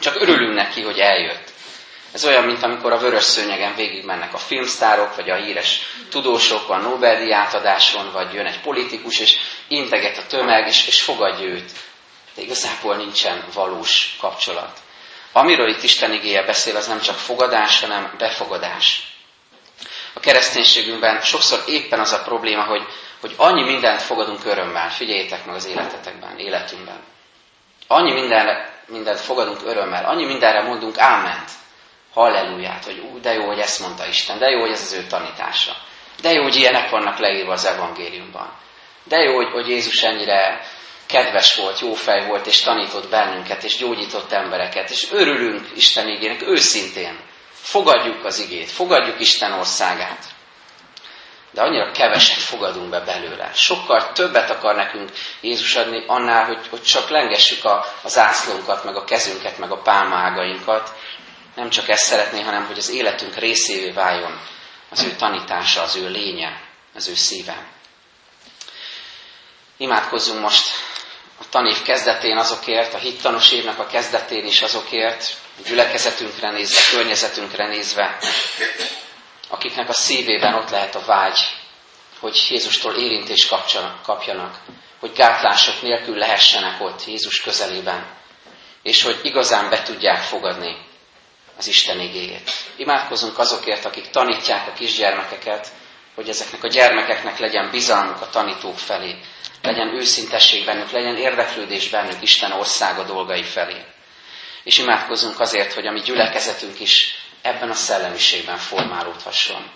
csak 0.00 0.20
örülünk 0.20 0.54
neki, 0.54 0.82
hogy 0.82 0.98
eljött. 0.98 1.50
Ez 2.12 2.24
olyan, 2.24 2.44
mint 2.44 2.62
amikor 2.62 2.92
a 2.92 2.98
vörös 2.98 3.24
szőnyegen 3.24 3.74
végigmennek 3.74 4.34
a 4.34 4.38
filmsztárok, 4.38 5.16
vagy 5.16 5.30
a 5.30 5.36
híres 5.36 5.80
tudósok 6.10 6.70
a 6.70 6.76
Nobel-díj 6.76 7.32
átadáson, 7.32 8.12
vagy 8.12 8.32
jön 8.32 8.46
egy 8.46 8.60
politikus, 8.60 9.20
és 9.20 9.36
integet 9.68 10.18
a 10.18 10.26
tömeg, 10.26 10.66
és, 10.66 10.86
és 10.86 11.02
fogadja 11.02 11.46
őt 11.46 11.70
de 12.34 12.42
igazából 12.42 12.96
nincsen 12.96 13.44
valós 13.54 14.16
kapcsolat. 14.20 14.78
Amiről 15.32 15.68
itt 15.68 15.82
Isten 15.82 16.12
igéje 16.12 16.44
beszél, 16.44 16.76
az 16.76 16.86
nem 16.86 17.00
csak 17.00 17.16
fogadás, 17.16 17.80
hanem 17.80 18.14
befogadás. 18.18 19.16
A 20.14 20.20
kereszténységünkben 20.20 21.20
sokszor 21.20 21.62
éppen 21.66 22.00
az 22.00 22.12
a 22.12 22.22
probléma, 22.22 22.64
hogy, 22.64 22.82
hogy 23.20 23.34
annyi 23.36 23.64
mindent 23.64 24.02
fogadunk 24.02 24.44
örömmel. 24.44 24.90
Figyeljétek 24.90 25.44
meg 25.44 25.54
az 25.54 25.66
életetekben, 25.66 26.38
életünkben. 26.38 27.00
Annyi 27.86 28.12
mindenre, 28.12 28.82
mindent 28.86 29.20
fogadunk 29.20 29.60
örömmel, 29.64 30.04
annyi 30.04 30.24
mindenre 30.24 30.62
mondunk 30.62 30.98
áment, 30.98 31.50
halleluját, 32.12 32.84
hogy 32.84 32.98
ú, 32.98 33.20
de 33.20 33.32
jó, 33.32 33.46
hogy 33.46 33.58
ezt 33.58 33.80
mondta 33.80 34.06
Isten, 34.06 34.38
de 34.38 34.48
jó, 34.48 34.60
hogy 34.60 34.70
ez 34.70 34.80
az 34.80 34.92
ő 34.92 35.06
tanítása. 35.06 35.76
De 36.20 36.32
jó, 36.32 36.42
hogy 36.42 36.56
ilyenek 36.56 36.90
vannak 36.90 37.18
leírva 37.18 37.52
az 37.52 37.66
evangéliumban. 37.66 38.52
De 39.04 39.16
jó, 39.16 39.34
hogy, 39.34 39.50
hogy 39.52 39.68
Jézus 39.68 40.02
ennyire 40.02 40.60
kedves 41.12 41.54
volt, 41.54 41.80
jó 41.80 41.94
fej 41.94 42.26
volt, 42.26 42.46
és 42.46 42.60
tanított 42.60 43.08
bennünket, 43.08 43.64
és 43.64 43.76
gyógyított 43.76 44.32
embereket, 44.32 44.90
és 44.90 45.08
örülünk 45.10 45.66
Isten 45.74 46.08
igének 46.08 46.42
őszintén. 46.42 47.20
Fogadjuk 47.50 48.24
az 48.24 48.38
igét, 48.38 48.70
fogadjuk 48.70 49.20
Isten 49.20 49.52
országát. 49.52 50.24
De 51.50 51.62
annyira 51.62 51.90
keveset 51.90 52.42
fogadunk 52.42 52.90
be 52.90 53.00
belőle. 53.00 53.50
Sokkal 53.54 54.12
többet 54.12 54.50
akar 54.50 54.74
nekünk 54.74 55.10
Jézus 55.40 55.76
adni 55.76 56.04
annál, 56.06 56.44
hogy, 56.44 56.68
hogy 56.70 56.82
csak 56.82 57.08
lengessük 57.08 57.64
a, 57.64 57.84
az 58.02 58.18
ászlónkat, 58.18 58.84
meg 58.84 58.96
a 58.96 59.04
kezünket, 59.04 59.58
meg 59.58 59.70
a 59.70 59.82
pálmágainkat. 59.82 60.92
Nem 61.56 61.70
csak 61.70 61.88
ezt 61.88 62.04
szeretné, 62.04 62.40
hanem 62.40 62.66
hogy 62.66 62.78
az 62.78 62.90
életünk 62.90 63.36
részévé 63.36 63.90
váljon 63.90 64.40
az 64.90 65.02
ő 65.02 65.14
tanítása, 65.16 65.82
az 65.82 65.96
ő 65.96 66.08
lénye, 66.08 66.60
az 66.94 67.08
ő 67.08 67.14
szíve. 67.14 67.66
Imádkozzunk 69.76 70.40
most 70.40 70.66
a 71.42 71.48
tanév 71.50 71.82
kezdetén 71.82 72.36
azokért, 72.36 72.94
a 72.94 72.98
hittanos 72.98 73.52
évnek 73.52 73.78
a 73.78 73.86
kezdetén 73.86 74.46
is 74.46 74.62
azokért, 74.62 75.36
a 75.58 75.68
gyülekezetünkre 75.68 76.50
nézve, 76.50 76.78
a 76.78 76.96
környezetünkre 76.96 77.66
nézve, 77.66 78.18
akiknek 79.48 79.88
a 79.88 79.92
szívében 79.92 80.54
ott 80.54 80.70
lehet 80.70 80.94
a 80.94 81.04
vágy, 81.04 81.38
hogy 82.20 82.46
Jézustól 82.50 82.94
érintést 82.94 83.54
kapjanak, 84.02 84.58
hogy 85.00 85.12
gátlások 85.12 85.82
nélkül 85.82 86.16
lehessenek 86.16 86.80
ott 86.80 87.04
Jézus 87.06 87.40
közelében, 87.40 88.06
és 88.82 89.02
hogy 89.02 89.20
igazán 89.22 89.70
be 89.70 89.82
tudják 89.82 90.22
fogadni 90.22 90.76
az 91.58 91.66
Isten 91.66 92.00
igéjét. 92.00 92.50
Imádkozunk 92.76 93.38
azokért, 93.38 93.84
akik 93.84 94.10
tanítják 94.10 94.68
a 94.68 94.72
kisgyermekeket, 94.72 95.68
hogy 96.14 96.28
ezeknek 96.28 96.64
a 96.64 96.68
gyermekeknek 96.68 97.38
legyen 97.38 97.70
bizalmuk 97.70 98.20
a 98.20 98.30
tanítók 98.30 98.78
felé, 98.78 99.16
legyen 99.62 99.94
őszintesség 99.94 100.64
bennük, 100.64 100.90
legyen 100.90 101.16
érdeklődés 101.16 101.88
bennük 101.88 102.22
Isten 102.22 102.52
országa 102.52 103.02
dolgai 103.02 103.42
felé. 103.42 103.84
És 104.62 104.78
imádkozunk 104.78 105.40
azért, 105.40 105.72
hogy 105.72 105.86
a 105.86 105.92
mi 105.92 106.00
gyülekezetünk 106.00 106.80
is 106.80 107.14
ebben 107.42 107.70
a 107.70 107.74
szellemiségben 107.74 108.58
formálódhasson. 108.58 109.70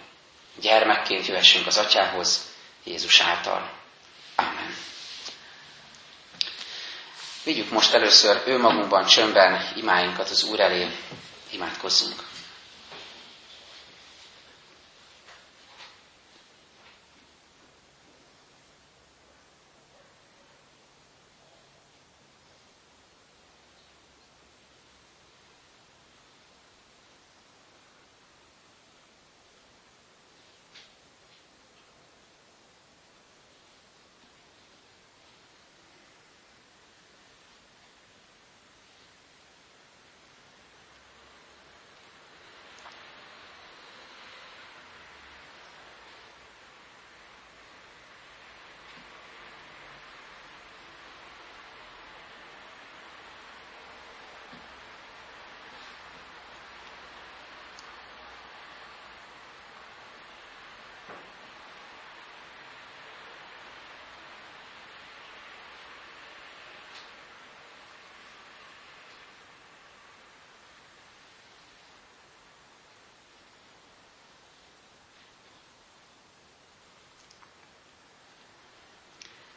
Gyermekként 0.61 1.27
jöhessünk 1.27 1.67
az 1.67 1.77
Atyához 1.79 2.41
Jézus 2.85 3.21
által. 3.21 3.71
Amen. 4.37 4.75
Vigyük 7.45 7.71
most 7.71 7.93
először 7.93 8.43
ő 8.47 8.59
magunkban 8.59 9.07
csöndben 9.07 9.73
imáinkat 9.77 10.31
az 10.31 10.43
Úr 10.43 10.61
elé. 10.61 10.87
Imádkozzunk. 11.51 12.23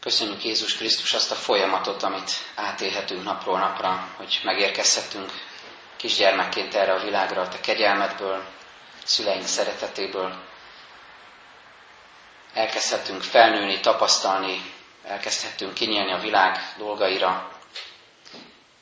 Köszönjük 0.10 0.44
Jézus 0.44 0.76
Krisztus 0.76 1.14
azt 1.14 1.32
a 1.32 1.36
folyamatot, 1.36 2.04
amit 2.04 2.32
átélhetünk 2.56 3.24
napról 3.24 3.60
napra, 3.60 4.08
hogy 4.18 4.40
megérkezhetünk 4.44 5.32
kisgyermekként 5.96 6.74
erre 6.76 6.94
a 6.94 7.04
világra, 7.04 7.42
a 7.42 7.48
te 7.48 7.60
kegyelmedből, 7.60 8.44
szüleink 9.04 9.46
szeretetéből. 9.46 10.36
Elkezdhetünk 12.54 13.22
felnőni, 13.22 13.80
tapasztalni, 13.80 14.74
elkezdhetünk 15.04 15.74
kinyílni 15.74 16.12
a 16.12 16.20
világ 16.20 16.74
dolgaira, 16.78 17.52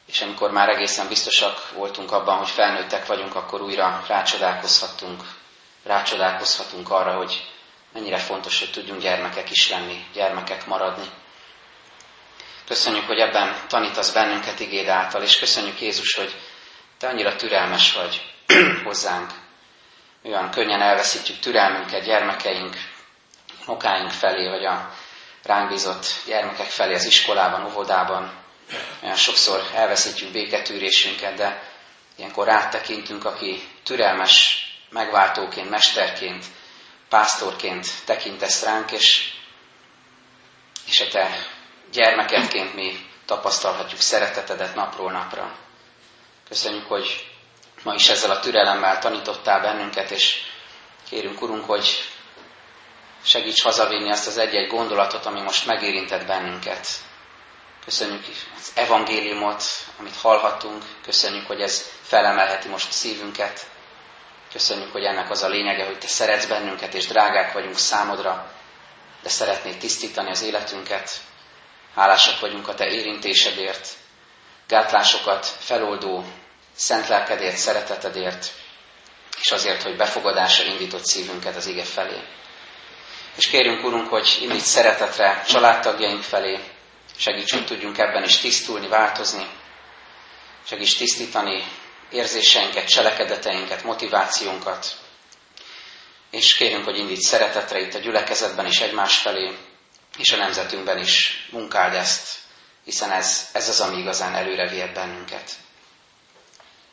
és 0.05 0.21
amikor 0.21 0.51
már 0.51 0.69
egészen 0.69 1.07
biztosak 1.07 1.71
voltunk 1.71 2.11
abban, 2.11 2.37
hogy 2.37 2.49
felnőttek 2.49 3.05
vagyunk, 3.05 3.35
akkor 3.35 3.61
újra 3.61 4.03
rácsodálkozhatunk, 4.07 5.23
rácsodálkozhatunk 5.83 6.89
arra, 6.89 7.15
hogy 7.17 7.56
mennyire 7.97 8.17
fontos, 8.17 8.59
hogy 8.59 8.71
tudjunk 8.71 9.01
gyermekek 9.01 9.51
is 9.51 9.69
lenni, 9.69 10.05
gyermekek 10.13 10.65
maradni. 10.65 11.05
Köszönjük, 12.67 13.05
hogy 13.05 13.19
ebben 13.19 13.55
tanítasz 13.67 14.11
bennünket 14.11 14.59
igéd 14.59 14.87
által, 14.87 15.21
és 15.21 15.39
köszönjük 15.39 15.81
Jézus, 15.81 16.13
hogy 16.15 16.35
te 16.97 17.07
annyira 17.07 17.35
türelmes 17.35 17.93
vagy 17.93 18.33
hozzánk. 18.83 19.31
Olyan 20.23 20.51
könnyen 20.51 20.81
elveszítjük 20.81 21.39
türelmünket 21.39 22.03
gyermekeink, 22.03 22.75
okáink 23.65 24.11
felé, 24.11 24.47
vagy 24.49 24.65
a 24.65 24.93
ránk 25.43 25.69
bízott 25.69 26.05
gyermekek 26.25 26.67
felé 26.69 26.93
az 26.93 27.05
iskolában, 27.05 27.65
óvodában. 27.65 28.33
Olyan 29.03 29.15
sokszor 29.15 29.69
elveszítjük 29.73 30.31
béketűrésünket, 30.31 31.33
de 31.33 31.63
ilyenkor 32.15 32.45
rátekintünk, 32.45 33.25
aki 33.25 33.63
türelmes 33.83 34.65
megváltóként, 34.89 35.69
mesterként, 35.69 36.45
pásztorként 37.09 37.87
tekintesz 38.05 38.63
ránk, 38.63 38.91
és, 38.91 39.33
és 40.87 41.01
a 41.01 41.07
te 41.07 41.47
gyermekedként 41.91 42.73
mi 42.73 43.05
tapasztalhatjuk 43.25 43.99
szeretetedet 43.99 44.75
napról 44.75 45.11
napra. 45.11 45.55
Köszönjük, 46.47 46.87
hogy 46.87 47.27
ma 47.83 47.93
is 47.93 48.09
ezzel 48.09 48.31
a 48.31 48.39
türelemmel 48.39 48.99
tanítottál 48.99 49.61
bennünket, 49.61 50.11
és 50.11 50.39
kérünk, 51.09 51.41
Urunk, 51.41 51.65
hogy 51.65 52.03
segíts 53.23 53.61
hazavinni 53.61 54.11
azt 54.11 54.27
az 54.27 54.37
egy-egy 54.37 54.67
gondolatot, 54.67 55.25
ami 55.25 55.41
most 55.41 55.65
megérintett 55.65 56.25
bennünket. 56.25 56.87
Köszönjük 57.85 58.23
az 58.57 58.71
evangéliumot, 58.75 59.63
amit 59.99 60.15
hallhattunk, 60.15 60.83
köszönjük, 61.03 61.47
hogy 61.47 61.61
ez 61.61 61.91
felemelheti 62.01 62.67
most 62.67 62.89
a 62.89 62.91
szívünket, 62.91 63.65
Köszönjük, 64.51 64.91
hogy 64.91 65.03
ennek 65.03 65.29
az 65.29 65.43
a 65.43 65.47
lényege, 65.47 65.85
hogy 65.85 65.97
Te 65.97 66.07
szeretsz 66.07 66.45
bennünket, 66.45 66.93
és 66.93 67.07
drágák 67.07 67.53
vagyunk 67.53 67.77
számodra, 67.77 68.51
de 69.21 69.29
szeretnéd 69.29 69.77
tisztítani 69.77 70.29
az 70.29 70.41
életünket. 70.41 71.11
Hálásak 71.95 72.39
vagyunk 72.39 72.67
a 72.67 72.73
Te 72.73 72.85
érintésedért, 72.85 73.87
gátlásokat 74.67 75.45
feloldó, 75.45 76.25
szent 76.75 77.07
lelkedért, 77.07 77.57
szeretetedért, 77.57 78.51
és 79.41 79.51
azért, 79.51 79.83
hogy 79.83 79.95
befogadásra 79.95 80.63
indított 80.65 81.05
szívünket 81.05 81.55
az 81.55 81.65
ige 81.65 81.83
felé. 81.83 82.19
És 83.35 83.47
kérjünk, 83.47 83.83
Urunk, 83.83 84.09
hogy 84.09 84.37
indíts 84.41 84.61
szeretetre 84.61 85.43
családtagjaink 85.47 86.23
felé, 86.23 86.59
segíts, 87.17 87.51
hogy 87.53 87.65
tudjunk 87.65 87.97
ebben 87.97 88.23
is 88.23 88.37
tisztulni, 88.37 88.87
változni, 88.87 89.47
segíts 90.67 90.97
tisztítani 90.97 91.63
érzéseinket, 92.09 92.87
cselekedeteinket, 92.87 93.83
motivációnkat. 93.83 94.95
És 96.31 96.53
kérünk, 96.55 96.83
hogy 96.85 96.97
indíts 96.97 97.25
szeretetre 97.25 97.79
itt 97.79 97.93
a 97.93 97.99
gyülekezetben 97.99 98.65
is 98.65 98.79
egymás 98.79 99.17
felé, 99.17 99.57
és 100.17 100.31
a 100.31 100.37
nemzetünkben 100.37 100.97
is 100.97 101.47
munkáld 101.51 101.93
ezt, 101.93 102.37
hiszen 102.83 103.11
ez, 103.11 103.49
ez 103.53 103.69
az, 103.69 103.79
ami 103.79 103.97
igazán 103.97 104.35
előre 104.35 104.69
vihet 104.69 104.93
bennünket. 104.93 105.51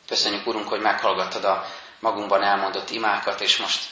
Köszönjük, 0.07 0.47
Urunk, 0.47 0.67
hogy 0.67 0.81
meghallgattad 0.81 1.43
a 1.43 1.65
magunkban 1.99 2.43
elmondott 2.43 2.89
imákat, 2.89 3.41
és 3.41 3.57
most 3.57 3.83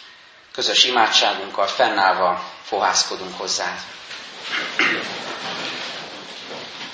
közös 0.52 0.84
imádságunkkal 0.84 1.68
fennállva 1.68 2.52
fohászkodunk 2.64 3.38
hozzád. 3.38 3.80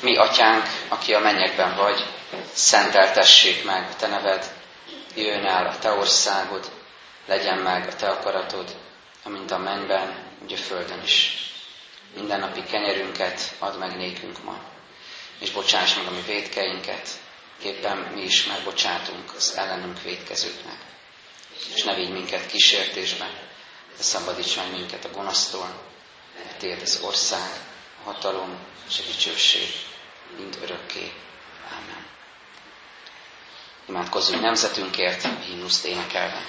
Mi, 0.01 0.15
Atyánk, 0.17 0.65
aki 0.88 1.13
a 1.13 1.19
mennyekben 1.19 1.75
vagy, 1.75 2.05
szenteltessék 2.53 3.63
meg 3.63 3.89
a 3.91 3.95
Te 3.95 4.07
neved, 4.07 4.51
jöjjön 5.15 5.45
el 5.45 5.65
a 5.67 5.79
Te 5.79 5.91
országod, 5.91 6.71
legyen 7.25 7.57
meg 7.57 7.88
a 7.88 7.95
Te 7.95 8.09
akaratod, 8.09 8.75
amint 9.23 9.51
a 9.51 9.57
mennyben, 9.57 10.15
úgy 10.43 10.53
a 10.53 10.57
földön 10.57 11.01
is. 11.03 11.38
Minden 12.15 12.39
napi 12.39 12.63
kenyerünket 12.63 13.55
add 13.59 13.77
meg 13.77 13.97
nékünk 13.97 14.43
ma, 14.43 14.59
és 15.39 15.51
bocsáss 15.51 15.95
meg 15.95 16.07
a 16.07 16.12
mi 16.12 16.21
védkeinket, 16.21 17.09
éppen 17.63 17.97
mi 17.97 18.21
is 18.21 18.45
megbocsátunk 18.45 19.33
az 19.35 19.53
ellenünk 19.57 20.01
védkezőknek. 20.01 20.77
És 21.75 21.83
ne 21.83 21.95
vigy 21.95 22.12
minket 22.12 22.45
kísértésbe, 22.45 23.29
de 23.97 24.03
szabadíts 24.03 24.55
meg 24.55 24.71
minket 24.71 25.05
a 25.05 25.12
gonosztól, 25.12 25.81
mert 26.35 26.81
az 26.81 26.99
ország, 27.03 27.49
a 28.03 28.12
hatalom 28.12 28.57
és 28.89 28.99
a 28.99 29.03
dicsőség 29.12 29.88
mind 30.38 30.58
örökké. 30.62 31.12
Amen. 31.72 32.06
Imádkozzunk 33.86 34.42
nemzetünkért, 34.42 35.28
himnuszt 35.46 35.86
énekelve. 35.86 36.42